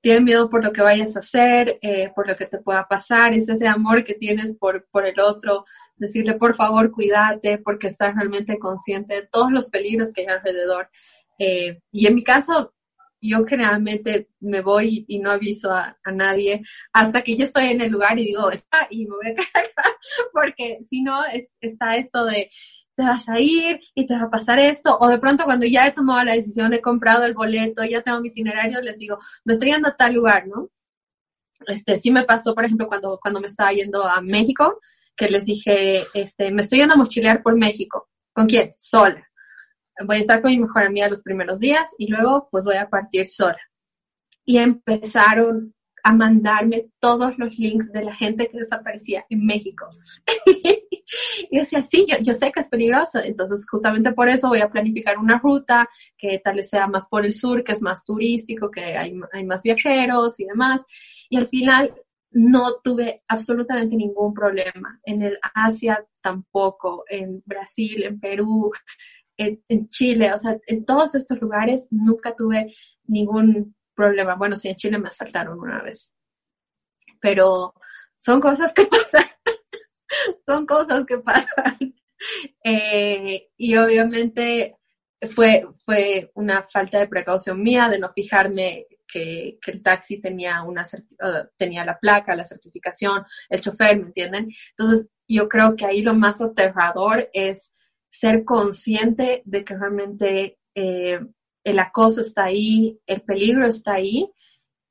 [0.00, 3.32] tienen miedo por lo que vayas a hacer, eh, por lo que te pueda pasar,
[3.32, 5.64] es ese amor que tienes por, por el otro,
[5.96, 10.90] decirle por favor cuídate porque estás realmente consciente de todos los peligros que hay alrededor.
[11.38, 12.75] y en mi caso,
[13.28, 16.62] yo generalmente me voy y no aviso a, nadie
[16.92, 19.70] hasta que yo estoy en el lugar y digo, está, y me voy a caer,
[20.32, 21.22] porque si no,
[21.60, 22.50] está esto de,
[22.94, 25.86] te vas a ir y te va a pasar esto, o de pronto cuando ya
[25.86, 29.54] he tomado la decisión, he comprado el boleto, ya tengo mi itinerario, les digo, me
[29.54, 30.70] estoy yendo a tal lugar, ¿no?
[31.66, 34.80] Este, sí me pasó, por ejemplo, cuando, cuando me estaba yendo a México,
[35.16, 38.08] que les dije, este, me estoy yendo a mochilear por México.
[38.34, 38.70] ¿Con quién?
[38.74, 39.26] Sola
[40.04, 42.88] voy a estar con mi mejor amiga los primeros días y luego pues voy a
[42.88, 43.60] partir sola.
[44.44, 45.72] Y empezaron
[46.04, 49.88] a mandarme todos los links de la gente que desaparecía en México.
[51.50, 54.70] y decía, sí, yo, yo sé que es peligroso, entonces justamente por eso voy a
[54.70, 58.70] planificar una ruta que tal vez sea más por el sur, que es más turístico,
[58.70, 60.84] que hay, hay más viajeros y demás.
[61.28, 61.92] Y al final
[62.30, 65.00] no tuve absolutamente ningún problema.
[65.04, 68.70] En el Asia tampoco, en Brasil, en Perú,
[69.36, 74.34] en, Chile, o sea, en todos estos lugares nunca tuve ningún problema.
[74.34, 76.12] Bueno, sí, en Chile me asaltaron una vez,
[77.20, 77.74] pero
[78.18, 79.30] son cosas que pasan,
[80.46, 81.94] son cosas que pasan.
[82.64, 84.76] Eh, y obviamente
[85.34, 90.62] fue, fue una falta de precaución mía de no fijarme que, que, el taxi tenía,
[90.62, 90.84] una
[91.56, 94.48] tenía la placa, la certificación, el chofer, ¿me entienden?
[94.70, 97.72] Entonces, yo creo que ahí lo más aterrador es
[98.18, 101.20] ser consciente de que realmente eh,
[101.64, 104.30] el acoso está ahí, el peligro está ahí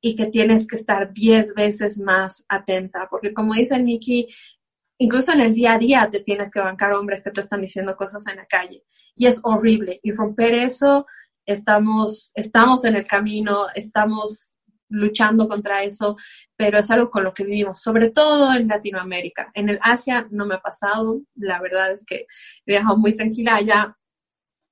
[0.00, 4.28] y que tienes que estar diez veces más atenta, porque como dice Nikki,
[4.98, 7.96] incluso en el día a día te tienes que bancar hombres que te están diciendo
[7.96, 8.84] cosas en la calle.
[9.14, 9.98] Y es horrible.
[10.02, 11.06] Y romper eso
[11.46, 14.55] estamos estamos en el camino, estamos
[14.88, 16.16] luchando contra eso,
[16.56, 19.50] pero es algo con lo que vivimos, sobre todo en Latinoamérica.
[19.54, 22.26] En el Asia no me ha pasado, la verdad es que
[22.66, 23.96] he viajado muy tranquila allá.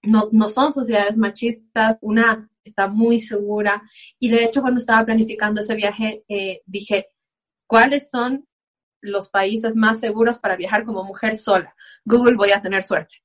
[0.02, 3.82] No, no son sociedades machistas, una está muy segura
[4.18, 7.08] y de hecho cuando estaba planificando ese viaje eh, dije,
[7.66, 8.46] ¿cuáles son
[9.00, 11.74] los países más seguros para viajar como mujer sola?
[12.04, 13.16] Google voy a tener suerte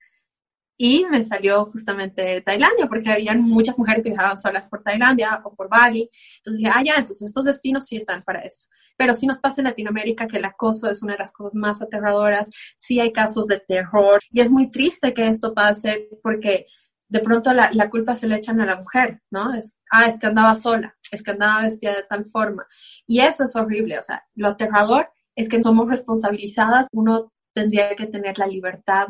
[0.82, 5.54] y me salió justamente Tailandia, porque había muchas mujeres que viajaban solas por Tailandia o
[5.54, 6.10] por Bali.
[6.38, 8.68] Entonces dije, ah, ya, entonces estos destinos sí están para esto.
[8.96, 11.82] Pero sí nos pasa en Latinoamérica que el acoso es una de las cosas más
[11.82, 16.66] aterradoras, sí hay casos de terror y es muy triste que esto pase porque
[17.10, 19.54] de pronto la, la culpa se le echan a la mujer, ¿no?
[19.54, 22.66] Es, ah, es que andaba sola, es que andaba vestida de tal forma.
[23.06, 28.06] Y eso es horrible, o sea, lo aterrador es que somos responsabilizadas, uno tendría que
[28.06, 29.10] tener la libertad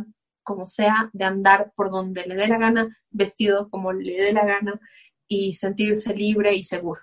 [0.49, 4.45] como sea, de andar por donde le dé la gana, vestido como le dé la
[4.45, 4.79] gana
[5.27, 7.01] y sentirse libre y seguro.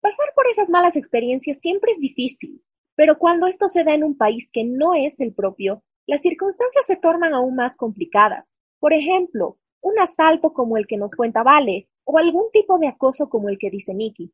[0.00, 2.62] Pasar por esas malas experiencias siempre es difícil,
[2.94, 6.86] pero cuando esto se da en un país que no es el propio, las circunstancias
[6.86, 8.46] se tornan aún más complicadas.
[8.78, 13.28] Por ejemplo, un asalto como el que nos cuenta Vale, o algún tipo de acoso
[13.28, 14.32] como el que dice Nikki.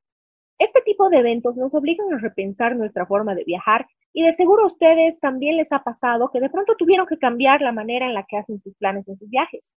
[0.59, 4.63] Este tipo de eventos nos obligan a repensar nuestra forma de viajar y de seguro
[4.63, 8.15] a ustedes también les ha pasado que de pronto tuvieron que cambiar la manera en
[8.15, 9.75] la que hacen sus planes en sus viajes.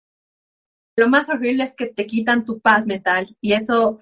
[0.96, 4.00] Lo más horrible es que te quitan tu paz mental y eso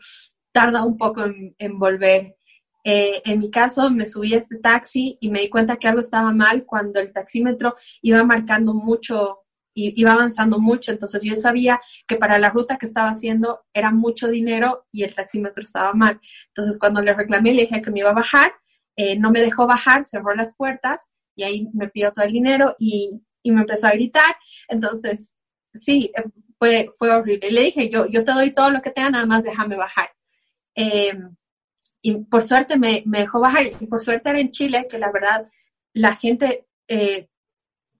[0.51, 2.37] tarda un poco en, volver.
[2.83, 6.01] Eh, en mi caso, me subí a este taxi y me di cuenta que algo
[6.01, 7.73] estaba mal cuando el taxímetro
[8.03, 9.39] iba marcando mucho
[9.79, 14.27] iba avanzando mucho, entonces yo sabía que para la ruta que estaba haciendo era mucho
[14.27, 16.19] dinero y el taxímetro estaba mal.
[16.47, 18.53] Entonces cuando le reclamé, le dije que me iba a bajar,
[18.97, 22.75] eh, no me dejó bajar, cerró las puertas y ahí me pidió todo el dinero
[22.79, 24.35] y, y me empezó a gritar.
[24.67, 25.31] Entonces,
[25.73, 26.23] sí, eh,
[26.57, 27.51] fue, fue horrible.
[27.51, 30.09] Le dije, yo, yo te doy todo lo que tenga, nada más déjame bajar.
[30.73, 31.35] Em,
[32.01, 35.47] y por suerte me, dejó bajar y por suerte era en Chile, que la verdad
[35.93, 37.29] la gente eh,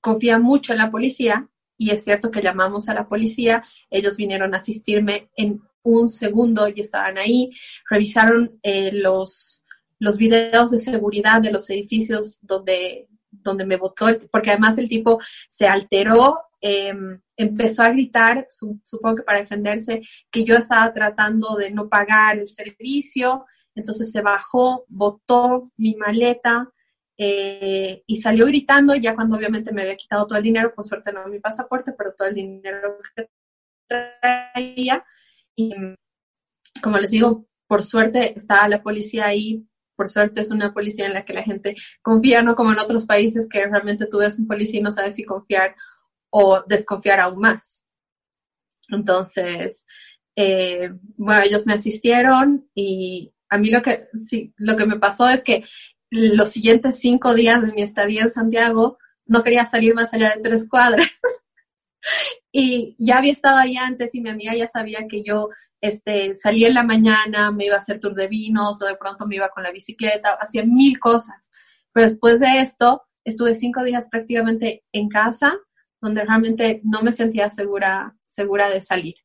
[0.01, 4.55] confía mucho en la policía y es cierto que llamamos a la policía, ellos vinieron
[4.55, 7.51] a asistirme en un segundo y estaban ahí,
[7.89, 8.59] revisaron
[8.93, 9.66] los,
[9.99, 15.19] los videos de seguridad de los edificios donde, donde me votó, porque además el tipo
[15.49, 21.71] se alteró em, empezó a gritar, supongo que para defenderse, que yo estaba tratando de
[21.71, 23.45] no pagar el servicio,
[23.75, 26.71] entonces se bajó, botó mi maleta
[27.17, 31.11] eh, y salió gritando, ya cuando obviamente me había quitado todo el dinero, por suerte
[31.11, 33.29] no mi pasaporte, pero todo el dinero que
[33.87, 35.05] traía.
[35.55, 35.73] Y
[36.81, 39.65] como les digo, por suerte estaba la policía ahí,
[39.97, 43.05] por suerte es una policía en la que la gente confía, no como en otros
[43.05, 45.75] países que realmente tú ves un policía y no sabes si confiar
[46.29, 47.83] o desconfiar aún más.
[48.89, 49.85] Entonces,
[50.35, 55.27] eh, bueno, ellos me asistieron y a mí lo que, sí, lo que me pasó
[55.27, 55.63] es que
[56.09, 60.41] los siguientes cinco días de mi estadía en Santiago no quería salir más allá de
[60.41, 61.07] tres cuadras.
[62.51, 65.49] y ya había estado ahí antes y mi amiga ya sabía que yo
[65.81, 69.27] este, salía en la mañana, me iba a hacer tour de vinos o de pronto
[69.27, 71.49] me iba con la bicicleta, hacía mil cosas.
[71.93, 75.57] Pero después de esto, estuve cinco días prácticamente en casa,
[76.01, 79.15] donde realmente no me sentía segura, segura de salir.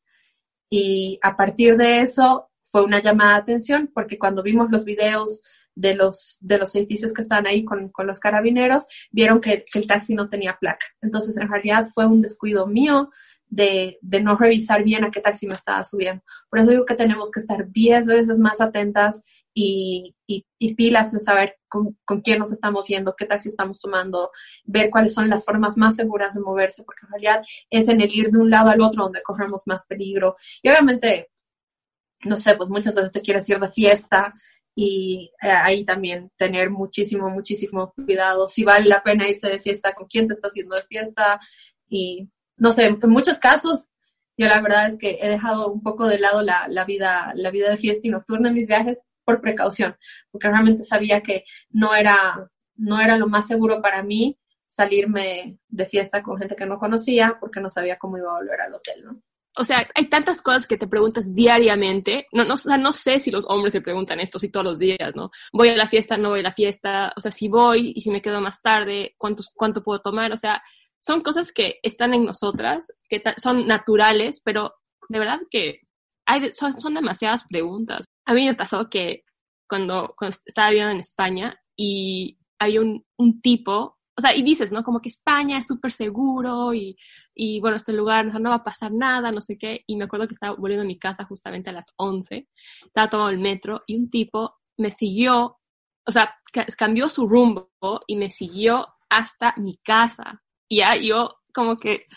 [0.69, 5.41] Y a partir de eso fue una llamada de atención, porque cuando vimos los videos
[5.75, 9.79] de los, de los edificios que estaban ahí con, con los carabineros, vieron que, que,
[9.79, 10.85] el taxi no tenía placa.
[11.01, 13.09] Entonces, en realidad fue un descuido mío
[13.47, 16.23] de, de, no revisar bien a qué taxi me estaba subiendo.
[16.49, 21.13] Por eso digo que tenemos que estar diez veces más atentas y, y, y pilas
[21.13, 24.31] en saber con, con, quién nos estamos yendo, qué taxi estamos tomando,
[24.65, 28.11] ver cuáles son las formas más seguras de moverse, porque en realidad es en el
[28.11, 30.35] ir de un lado al otro donde corremos más peligro.
[30.63, 31.29] Y obviamente,
[32.25, 34.33] no sé, pues muchas veces te quieres ir de fiesta
[34.75, 39.93] y eh, ahí también tener muchísimo, muchísimo cuidado, si vale la pena irse de fiesta,
[39.93, 41.39] con quién te está haciendo de fiesta
[41.87, 43.89] y no sé, en muchos casos
[44.37, 47.51] yo la verdad es que he dejado un poco de lado la, la vida, la
[47.51, 49.95] vida de fiesta y nocturna en mis viajes por precaución,
[50.31, 55.85] porque realmente sabía que no era, no era lo más seguro para mí salirme de
[55.85, 59.05] fiesta con gente que no conocía porque no sabía cómo iba a volver al hotel,
[59.05, 59.21] ¿no?
[59.55, 62.27] O sea, hay tantas cosas que te preguntas diariamente.
[62.31, 64.79] No, no, o sea, no sé si los hombres se preguntan esto si todos los
[64.79, 65.31] días, ¿no?
[65.51, 68.09] Voy a la fiesta, no voy a la fiesta, o sea, si voy y si
[68.09, 70.31] me quedo más tarde, ¿cuántos, ¿cuánto puedo tomar?
[70.31, 70.63] O sea,
[70.99, 74.75] son cosas que están en nosotras, que son naturales, pero
[75.09, 75.81] de verdad que
[76.25, 78.05] hay, son, son demasiadas preguntas.
[78.25, 79.23] A mí me pasó que
[79.67, 84.71] cuando, cuando estaba viviendo en España y hay un, un tipo, o sea, y dices,
[84.71, 84.83] ¿no?
[84.83, 86.95] Como que España es súper seguro y
[87.35, 90.27] y bueno, este lugar no va a pasar nada, no sé qué, y me acuerdo
[90.27, 92.47] que estaba volviendo a mi casa justamente a las 11,
[92.85, 95.59] estaba tomando el metro y un tipo me siguió,
[96.05, 96.35] o sea,
[96.77, 97.69] cambió su rumbo
[98.07, 100.41] y me siguió hasta mi casa.
[100.67, 102.07] Y ya yo como que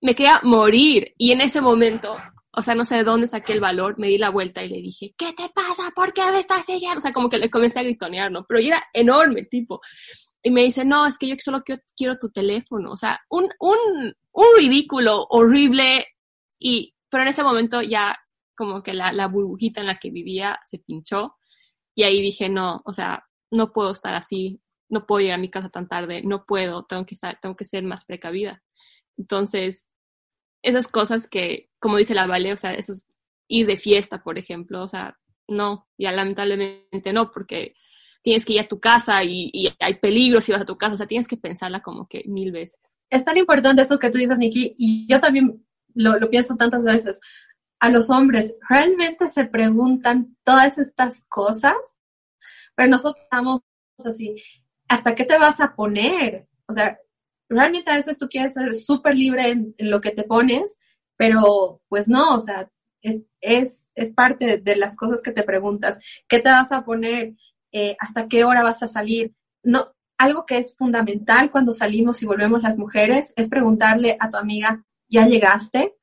[0.00, 2.16] me quería morir y en ese momento,
[2.52, 4.80] o sea, no sé de dónde saqué el valor, me di la vuelta y le
[4.80, 5.90] dije, ¿qué te pasa?
[5.94, 6.98] ¿Por qué me estás siguiendo?
[6.98, 8.44] O sea, como que le comencé a gritonear, ¿no?
[8.46, 9.80] Pero era enorme el tipo.
[10.42, 11.62] Y me dice, no, es que yo solo
[11.96, 12.92] quiero, tu teléfono.
[12.92, 16.06] O sea, un, un, un ridículo horrible.
[16.58, 18.16] Y, pero en ese momento ya
[18.56, 21.36] como que la, la burbujita en la que vivía se pinchó.
[21.94, 25.50] Y ahí dije, no, o sea, no puedo estar así, no puedo llegar a mi
[25.50, 28.62] casa tan tarde, no puedo, tengo que, estar, tengo que ser más precavida.
[29.16, 29.88] Entonces,
[30.62, 33.06] esas cosas que, como dice la Vale, o sea, eso es
[33.48, 35.18] ir de fiesta, por ejemplo, o sea,
[35.48, 37.74] no, ya lamentablemente no, porque
[38.22, 40.96] tienes que ir a tu casa y, hay peligro si vas a tu casa, o
[40.96, 42.78] sea, tienes que pensarla como que mil veces.
[43.10, 45.64] Es tan importante eso que tú dices, Nikki, y yo también
[45.94, 47.20] lo, lo pienso tantas veces.
[47.80, 51.76] A los hombres, ¿realmente se preguntan todas estas cosas?
[52.74, 53.60] Pero nosotros estamos
[54.04, 54.42] así,
[54.88, 56.46] ¿hasta qué te vas a poner?
[56.66, 56.98] O sea,
[57.48, 60.78] realmente a veces tú quieres ser súper libre en, lo que te pones,
[61.16, 62.70] pero pues no, o sea,
[63.02, 65.98] es, es, es parte de, de, las cosas que te preguntas.
[66.28, 67.34] ¿Qué te vas a poner?
[67.72, 69.34] Eh, hasta qué hora vas a salir.
[69.62, 74.36] No, algo que es fundamental cuando salimos y volvemos las mujeres es preguntarle a tu
[74.36, 75.96] amiga, ¿ya llegaste?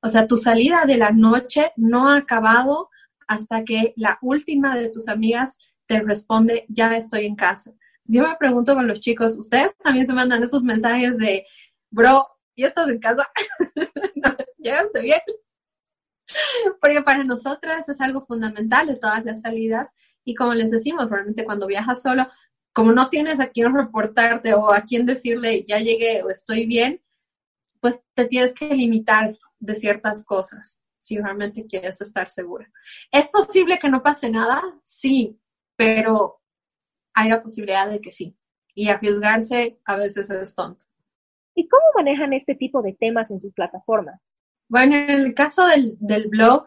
[0.00, 2.90] O sea, tu salida de la noche no ha acabado
[3.26, 7.72] hasta que la última de tus amigas te responde, ya estoy en casa.
[8.04, 11.44] Yo me pregunto con los chicos, ¿ustedes también se mandan esos mensajes de,
[11.90, 13.28] bro, ¿ya estás en casa?
[14.58, 15.20] ¿Llegaste bien?
[16.80, 21.44] Porque para nosotras es algo fundamental de todas las salidas y como les decimos, realmente
[21.44, 22.26] cuando viajas solo,
[22.72, 27.02] como no tienes a quién reportarte o a quién decirle ya llegué o estoy bien,
[27.80, 32.68] pues te tienes que limitar de ciertas cosas si realmente quieres estar segura.
[33.12, 34.60] ¿Es posible que no pase nada?
[34.82, 35.38] Sí,
[35.76, 36.40] pero
[37.14, 38.36] hay la posibilidad de que sí.
[38.74, 40.84] Y arriesgarse a veces es tonto.
[41.54, 44.20] ¿Y cómo manejan este tipo de temas en sus plataformas?
[44.68, 46.64] Bueno, en el caso del, del blog,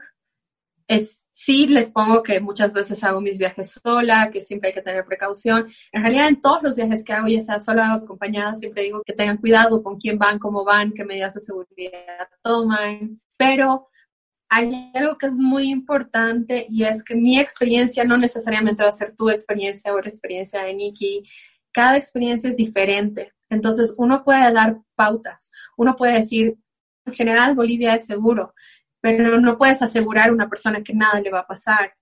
[0.88, 4.82] es Sí, les pongo que muchas veces hago mis viajes sola, que siempre hay que
[4.82, 5.68] tener precaución.
[5.94, 9.02] En realidad, en todos los viajes que hago, ya sea sola o acompañada, siempre digo
[9.06, 13.22] que tengan cuidado con quién van, cómo van, qué medidas de seguridad toman.
[13.38, 13.88] Pero
[14.50, 18.92] hay algo que es muy importante y es que mi experiencia no necesariamente va a
[18.92, 21.24] ser tu experiencia o la experiencia de Nikki.
[21.72, 23.32] Cada experiencia es diferente.
[23.50, 25.52] Entonces, uno puede dar pautas.
[25.78, 26.58] Uno puede decir,
[27.06, 28.54] en general, Bolivia es seguro,
[29.02, 31.94] pero no puedes asegurar a una persona que nada le va a pasar,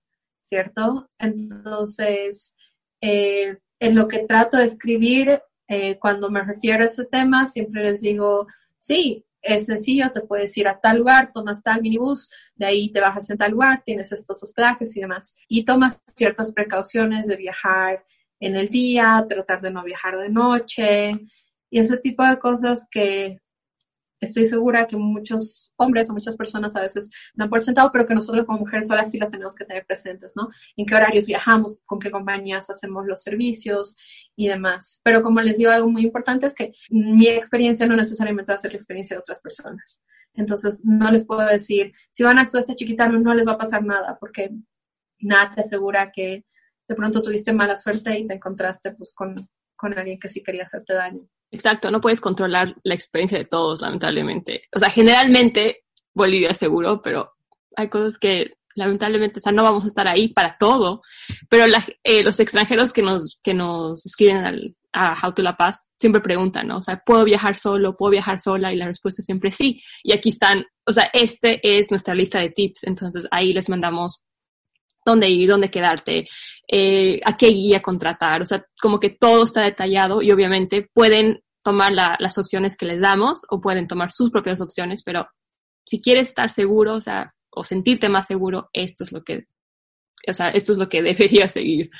[0.42, 1.08] ¿cierto?
[1.18, 2.56] Entonces,
[3.00, 7.82] eh, en lo que trato de escribir, eh, cuando me refiero a ese tema, siempre
[7.82, 8.46] les digo,
[8.78, 13.00] sí, es sencillo, te puedes ir a tal lugar, tomas tal minibús, de ahí te
[13.00, 15.36] bajas en tal lugar, tienes estos hospedajes y demás.
[15.48, 18.04] Y tomas ciertas precauciones de viajar
[18.40, 21.12] en el día, tratar de no viajar de noche
[21.70, 23.40] y ese tipo de cosas que
[24.20, 28.14] estoy segura que muchos hombres o muchas personas a veces dan por sentado, pero que
[28.14, 30.48] nosotros como mujeres solas sí las tenemos que tener presentes, ¿no?
[30.76, 33.96] En qué horarios viajamos, con qué compañías hacemos los servicios
[34.36, 35.00] y demás.
[35.02, 38.60] Pero como les digo, algo muy importante es que mi experiencia no necesariamente va a
[38.60, 40.02] ser la experiencia de otras personas.
[40.34, 43.84] Entonces, no les puedo decir, si van a esta chiquita no les va a pasar
[43.84, 44.50] nada, porque
[45.20, 46.44] nada te asegura que
[46.88, 49.48] de pronto tuviste mala suerte y te encontraste pues con,
[49.78, 51.22] con alguien que sí quería hacerte daño.
[51.50, 54.64] Exacto, no puedes controlar la experiencia de todos, lamentablemente.
[54.74, 57.32] O sea, generalmente Bolivia es seguro, pero
[57.76, 61.02] hay cosas que lamentablemente, o sea, no vamos a estar ahí para todo,
[61.48, 61.64] pero
[62.04, 66.68] eh, los extranjeros que nos, que nos escriben a How to La Paz siempre preguntan,
[66.68, 66.78] ¿no?
[66.78, 67.96] O sea, ¿puedo viajar solo?
[67.96, 68.72] ¿Puedo viajar sola?
[68.72, 69.82] Y la respuesta es siempre sí.
[70.02, 74.24] Y aquí están, o sea, este es nuestra lista de tips, entonces ahí les mandamos
[75.04, 76.28] dónde ir, dónde quedarte,
[76.70, 81.40] eh, a qué guía contratar, o sea, como que todo está detallado y obviamente pueden
[81.64, 85.28] tomar las opciones que les damos o pueden tomar sus propias opciones, pero
[85.84, 89.46] si quieres estar seguro, o sea, o sentirte más seguro, esto es lo que,
[90.26, 91.90] o sea, esto es lo que debería seguir.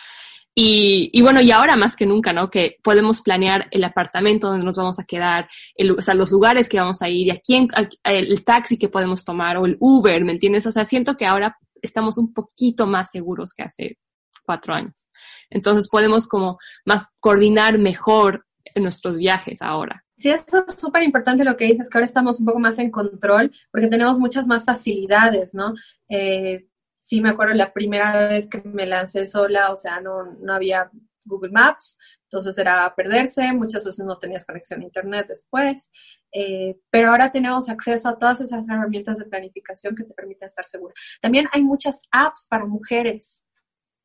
[0.55, 2.51] Y, y, bueno, y ahora más que nunca, ¿no?
[2.51, 6.69] Que podemos planear el apartamento donde nos vamos a quedar, el, o sea, los lugares
[6.69, 7.69] que vamos a ir, y a quién,
[8.03, 10.67] el taxi que podemos tomar o el Uber, ¿me entiendes?
[10.67, 13.99] O sea, siento que ahora estamos un poquito más seguros que hace
[14.45, 15.09] cuatro años.
[15.51, 20.05] Entonces podemos como más coordinar mejor nuestros viajes ahora.
[20.17, 22.91] Sí, eso es súper importante lo que dices, que ahora estamos un poco más en
[22.91, 25.75] control porque tenemos muchas más facilidades, ¿no?
[26.09, 26.67] Eh,
[27.01, 30.91] sí, me acuerdo la primera vez que me lancé sola, o sea, no, no había
[31.25, 31.99] Google Maps,
[32.31, 35.91] entonces era perderse, muchas veces no tenías conexión a Internet después,
[36.31, 40.67] eh, pero ahora tenemos acceso a todas esas herramientas de planificación que te permiten estar
[40.67, 40.93] segura.
[41.23, 43.47] También hay muchas apps para mujeres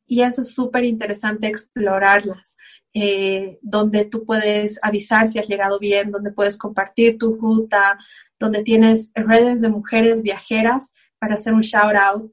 [0.06, 2.56] y eso es súper interesante explorarlas,
[2.94, 7.98] eh, donde tú puedes avisar si has llegado bien, donde puedes compartir tu ruta,
[8.40, 12.32] donde tienes redes de mujeres viajeras para hacer un shout out.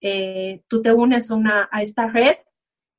[0.00, 2.36] Eh, tú te unes a, esta red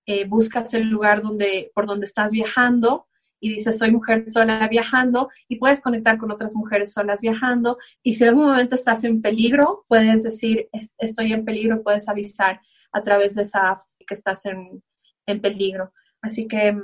[0.06, 3.08] eh, buscas el lugar donde, por donde estás viajando
[3.40, 8.16] y dices, soy mujer sola viajando y puedes conectar con otras mujeres solas viajando y
[8.16, 13.04] si en algún momento estás en peligro, puedes decir, estoy en peligro, puedes avisar a
[13.04, 14.84] través de esa app que estás en,
[15.26, 15.92] en peligro.
[16.22, 16.76] Así que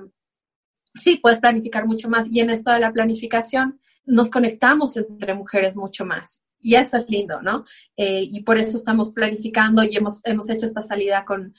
[0.95, 5.75] sí, puedes planificar mucho más y en esto de la planificación nos conectamos entre mujeres
[5.75, 6.41] mucho más.
[6.59, 7.63] Y eso es lindo, ¿no?
[7.97, 11.55] Eh, y por eso estamos planificando y hemos, hemos hecho esta salida con,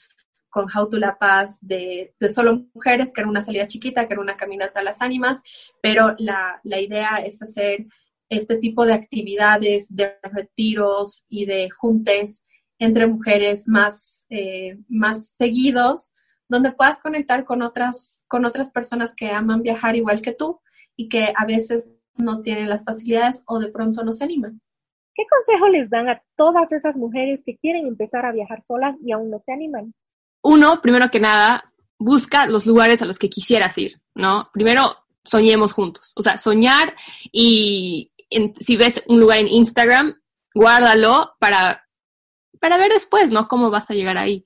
[0.53, 4.13] con How to La Paz de, de, solo mujeres, que era una salida chiquita, que
[4.13, 5.41] era una caminata a las ánimas,
[5.81, 7.87] pero la, la idea es hacer
[8.29, 12.43] este tipo de actividades, de retiros y de juntes
[12.77, 16.13] entre mujeres más, eh, más seguidos,
[16.47, 20.61] donde puedas conectar con otras, con otras personas que aman viajar igual que tú
[20.95, 24.61] y que a veces no tienen las facilidades o de pronto no se animan.
[25.15, 29.11] ¿Qué consejo les dan a todas esas mujeres que quieren empezar a viajar solas y
[29.11, 29.93] aún no se animan?
[30.43, 34.49] Uno, primero que nada, busca los lugares a los que quisieras ir, ¿no?
[34.53, 36.11] Primero, soñemos juntos.
[36.15, 36.95] O sea, soñar
[37.31, 38.11] y
[38.59, 40.15] si ves un lugar en Instagram,
[40.53, 41.87] guárdalo para,
[42.59, 43.47] para ver después, ¿no?
[43.47, 44.45] Cómo vas a llegar ahí.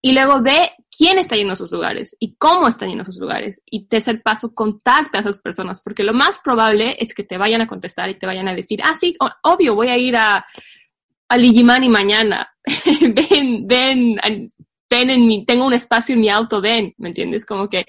[0.00, 3.18] Y luego ve quién está yendo a esos lugares y cómo están yendo a esos
[3.18, 3.62] lugares.
[3.66, 7.62] Y tercer paso, contacta a esas personas, porque lo más probable es que te vayan
[7.62, 10.44] a contestar y te vayan a decir, ah, sí, obvio, voy a ir a,
[11.28, 12.52] a Ligimani mañana.
[13.30, 14.16] ven, ven,
[14.92, 17.46] ven en mi, tengo un espacio en mi auto, ven, ¿me entiendes?
[17.46, 17.86] Como que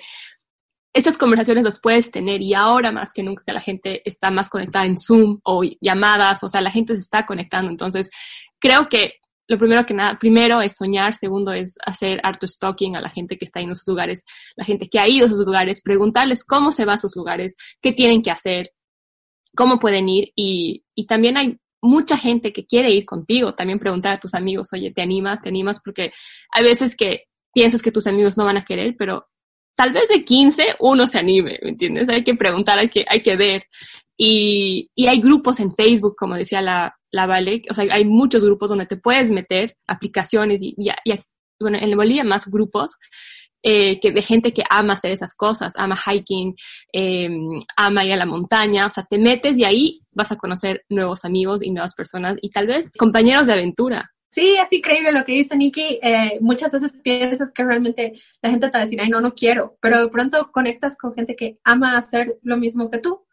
[0.93, 4.49] estas conversaciones las puedes tener y ahora más que nunca que la gente está más
[4.49, 7.69] conectada en Zoom o llamadas, o sea, la gente se está conectando.
[7.69, 8.09] Entonces,
[8.57, 9.15] creo que
[9.49, 13.37] lo primero que nada, primero es soñar, segundo es hacer harto stalking a la gente
[13.37, 14.23] que está en esos lugares,
[14.55, 17.55] la gente que ha ido a esos lugares, preguntarles cómo se va a esos lugares,
[17.81, 18.71] qué tienen que hacer,
[19.55, 23.53] cómo pueden ir y, y también hay mucha gente que quiere ir contigo.
[23.53, 25.41] También preguntar a tus amigos, oye, ¿te animas?
[25.41, 25.81] ¿Te animas?
[25.83, 26.13] Porque
[26.49, 29.27] hay veces que piensas que tus amigos no van a querer, pero
[29.75, 32.09] tal vez de 15 uno se anime, ¿me entiendes?
[32.09, 33.65] Hay que preguntar, hay que, hay que ver.
[34.17, 38.45] Y, y hay grupos en Facebook, como decía la, la Vale, o sea, hay muchos
[38.45, 41.19] grupos donde te puedes meter aplicaciones y, y, y
[41.59, 42.97] bueno, en Bolivia más grupos
[43.63, 46.55] eh, que de gente que ama hacer esas cosas, ama hiking,
[46.91, 47.29] eh,
[47.77, 51.25] ama ir a la montaña, o sea, te metes y ahí vas a conocer nuevos
[51.25, 54.11] amigos y nuevas personas y tal vez compañeros de aventura.
[54.29, 55.99] Sí, es increíble lo que dice Nikki.
[56.01, 59.33] Eh, muchas veces piensas que realmente la gente te va a decir, ay, no, no
[59.33, 63.23] quiero, pero de pronto conectas con gente que ama hacer lo mismo que tú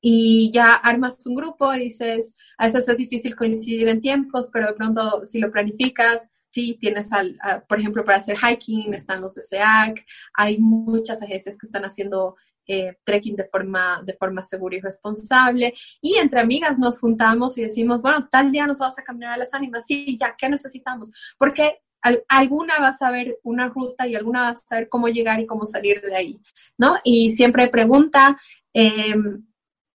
[0.00, 4.68] y ya armas un grupo y dices, a veces es difícil coincidir en tiempos, pero
[4.68, 7.38] de pronto si lo planificas, Sí, tienes, al,
[7.68, 12.34] por ejemplo, para hacer hiking, están los de SEAC, hay muchas agencias que están haciendo
[12.66, 15.74] eh, trekking de forma, de forma segura y responsable.
[16.00, 19.36] Y entre amigas nos juntamos y decimos, bueno, tal día nos vamos a caminar a
[19.36, 19.84] las ánimas.
[19.86, 21.10] Sí, ya, ¿qué necesitamos?
[21.36, 21.82] Porque
[22.26, 25.66] alguna va a saber una ruta y alguna va a saber cómo llegar y cómo
[25.66, 26.40] salir de ahí,
[26.78, 26.96] ¿no?
[27.04, 28.38] Y siempre pregunta.
[28.72, 29.44] Em,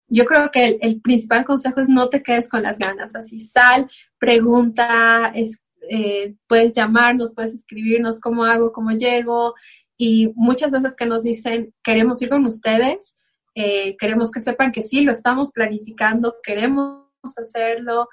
[0.08, 3.40] yo creo que el, el, principal consejo es no te quedes con las ganas, así
[3.40, 3.88] sal,
[4.18, 9.55] pregunta, es, eh, puedes llamarnos, puedes escribirnos cómo hago, cómo llego.
[9.97, 13.18] Y muchas veces que nos dicen, queremos ir con ustedes,
[13.57, 17.03] eh, queremos que sepan que sí, lo estamos planificando, queremos
[17.36, 18.09] hacerlo,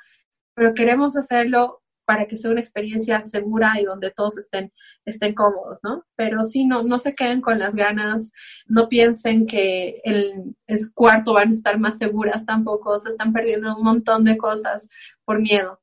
[0.56, 4.74] pero queremos hacerlo para que sea una experiencia segura y donde todos estén,
[5.06, 6.04] estén cómodos, ¿no?
[6.16, 8.32] Pero sí, no, no se queden con las ganas,
[8.66, 13.76] no piensen que el, el cuarto van a estar más seguras tampoco, se están perdiendo
[13.76, 14.90] un montón de cosas
[15.26, 15.80] por miedo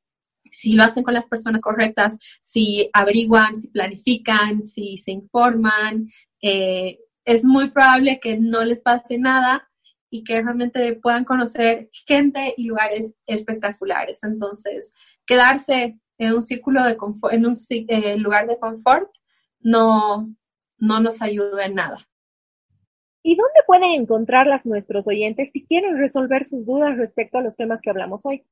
[0.55, 6.07] si lo hacen con las personas correctas, si averiguan, si planifican, si se informan,
[6.41, 9.69] eh, es muy probable que no les pase nada
[10.11, 14.23] y que realmente puedan conocer gente y lugares espectaculares.
[14.23, 14.95] Entonces,
[15.27, 19.11] quedarse en un círculo de confort, en un eh, lugar de confort
[19.61, 20.33] no,
[20.79, 22.09] no nos ayuda en nada.
[23.23, 27.81] ¿Y dónde pueden encontrarlas nuestros oyentes si quieren resolver sus dudas respecto a los temas
[27.81, 28.45] que hablamos hoy?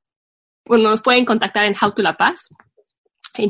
[0.65, 2.51] Bueno, nos pueden contactar en How to La Paz,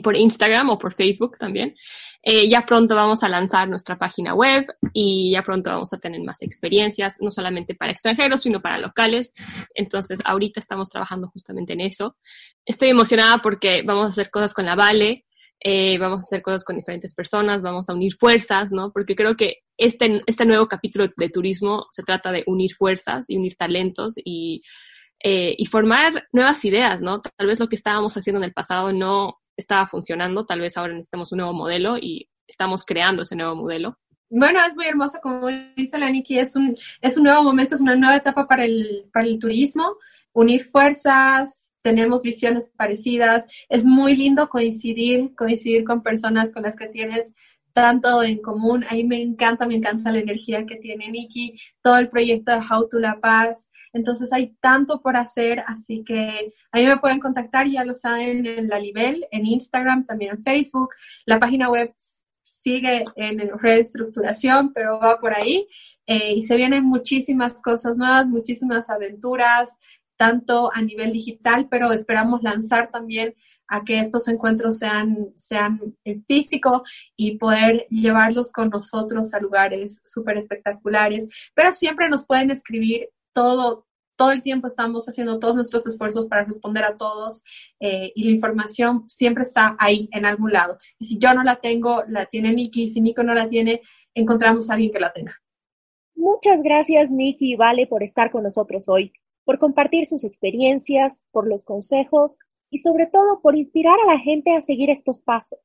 [0.02, 1.74] por Instagram o por Facebook también.
[2.22, 6.20] Eh, ya pronto vamos a lanzar nuestra página web y ya pronto vamos a tener
[6.20, 9.34] más experiencias, no solamente para extranjeros, sino para locales.
[9.74, 12.16] Entonces, ahorita estamos trabajando justamente en eso.
[12.64, 15.26] Estoy emocionada porque vamos a hacer cosas con la Vale,
[15.64, 18.92] eh, vamos a hacer cosas con diferentes personas, vamos a unir fuerzas, ¿no?
[18.92, 23.36] Porque creo que este, este nuevo capítulo de turismo se trata de unir fuerzas y
[23.36, 24.62] unir talentos y
[25.22, 27.20] eh, y formar nuevas ideas, ¿no?
[27.20, 30.94] Tal vez lo que estábamos haciendo en el pasado no estaba funcionando, tal vez ahora
[30.94, 33.98] necesitamos un nuevo modelo y estamos creando ese nuevo modelo.
[34.30, 35.46] Bueno, es muy hermoso, como
[35.76, 39.06] dice la Nikki, es un, es un nuevo momento, es una nueva etapa para el,
[39.12, 39.96] para el turismo,
[40.32, 46.86] unir fuerzas, tenemos visiones parecidas, es muy lindo coincidir, coincidir con personas con las que
[46.86, 47.34] tienes
[47.72, 48.84] tanto en común.
[48.88, 52.88] Ahí me encanta, me encanta la energía que tiene Nikki, todo el proyecto de How
[52.88, 53.70] to La Paz.
[53.92, 58.68] Entonces hay tanto por hacer, así que ahí me pueden contactar, ya lo saben, en
[58.68, 60.90] la Libel, en Instagram, también en Facebook.
[61.26, 61.94] La página web
[62.42, 65.66] sigue en reestructuración, pero va por ahí.
[66.06, 69.78] Eh, y se vienen muchísimas cosas nuevas, muchísimas aventuras,
[70.16, 73.34] tanto a nivel digital, pero esperamos lanzar también
[73.68, 75.80] a que estos encuentros sean, sean
[77.16, 81.26] y poder llevarlos con nosotros a lugares súper espectaculares.
[81.54, 83.86] Pero siempre nos pueden escribir todo,
[84.16, 87.44] todo el tiempo estamos haciendo todos nuestros esfuerzos para responder a todos
[87.80, 90.76] eh, y la información siempre está ahí en algún lado.
[90.98, 92.88] Y si yo no la tengo, la tiene Nikki.
[92.88, 93.80] Si Nico no la tiene,
[94.14, 95.40] encontramos a alguien que la tenga.
[96.14, 99.12] Muchas gracias, Nikki y Vale, por estar con nosotros hoy,
[99.44, 102.36] por compartir sus experiencias, por los consejos
[102.72, 105.60] y sobre todo por inspirar a la gente a seguir estos pasos.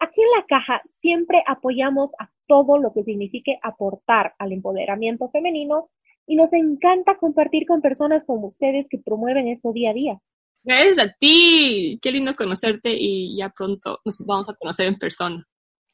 [0.00, 5.88] Aquí en la caja siempre apoyamos a todo lo que signifique aportar al empoderamiento femenino
[6.26, 10.18] y nos encanta compartir con personas como ustedes que promueven esto día a día.
[10.64, 15.46] Gracias a ti, qué lindo conocerte y ya pronto nos vamos a conocer en persona.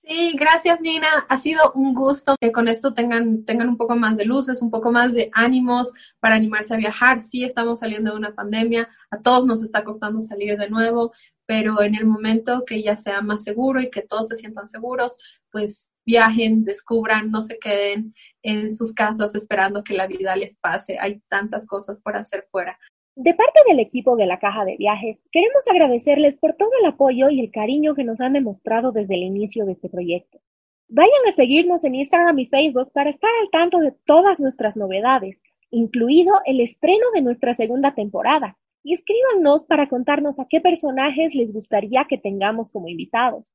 [0.08, 1.26] Sí, gracias Nina.
[1.28, 4.70] Ha sido un gusto que con esto tengan, tengan un poco más de luces, un
[4.70, 7.20] poco más de ánimos para animarse a viajar.
[7.20, 11.12] Sí, estamos saliendo de una pandemia, a todos nos está costando salir de nuevo,
[11.44, 15.18] pero en el momento que ya sea más seguro y que todos se sientan seguros,
[15.52, 20.96] pues viajen, descubran, no se queden en sus casas esperando que la vida les pase.
[20.98, 22.78] Hay tantas cosas por hacer fuera.
[23.20, 27.30] De parte del equipo de la Caja de Viajes, queremos agradecerles por todo el apoyo
[27.30, 30.38] y el cariño que nos han demostrado desde el inicio de este proyecto.
[30.86, 35.42] Vayan a seguirnos en Instagram y Facebook para estar al tanto de todas nuestras novedades,
[35.72, 41.52] incluido el estreno de nuestra segunda temporada, y escríbanos para contarnos a qué personajes les
[41.52, 43.52] gustaría que tengamos como invitados.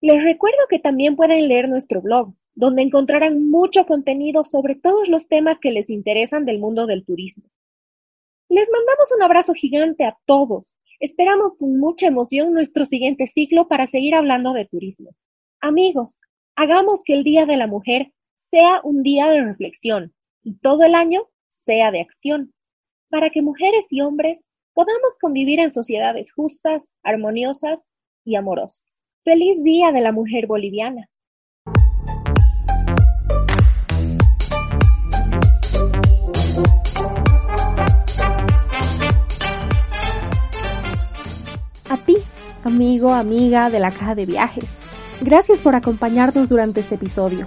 [0.00, 5.26] Les recuerdo que también pueden leer nuestro blog, donde encontrarán mucho contenido sobre todos los
[5.26, 7.50] temas que les interesan del mundo del turismo.
[8.50, 10.76] Les mandamos un abrazo gigante a todos.
[10.98, 15.10] Esperamos con mucha emoción nuestro siguiente ciclo para seguir hablando de turismo.
[15.60, 16.18] Amigos,
[16.56, 20.96] hagamos que el Día de la Mujer sea un día de reflexión y todo el
[20.96, 22.52] año sea de acción,
[23.08, 27.88] para que mujeres y hombres podamos convivir en sociedades justas, armoniosas
[28.24, 28.98] y amorosas.
[29.22, 31.09] Feliz Día de la Mujer Boliviana.
[42.64, 44.64] Amigo, amiga de la caja de viajes.
[45.20, 47.46] Gracias por acompañarnos durante este episodio.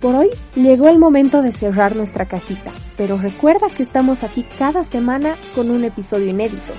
[0.00, 4.84] Por hoy llegó el momento de cerrar nuestra cajita, pero recuerda que estamos aquí cada
[4.84, 6.74] semana con un episodio inédito,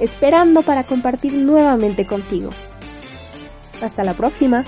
[0.00, 2.50] esperando para compartir nuevamente contigo.
[3.80, 4.64] Hasta la próxima.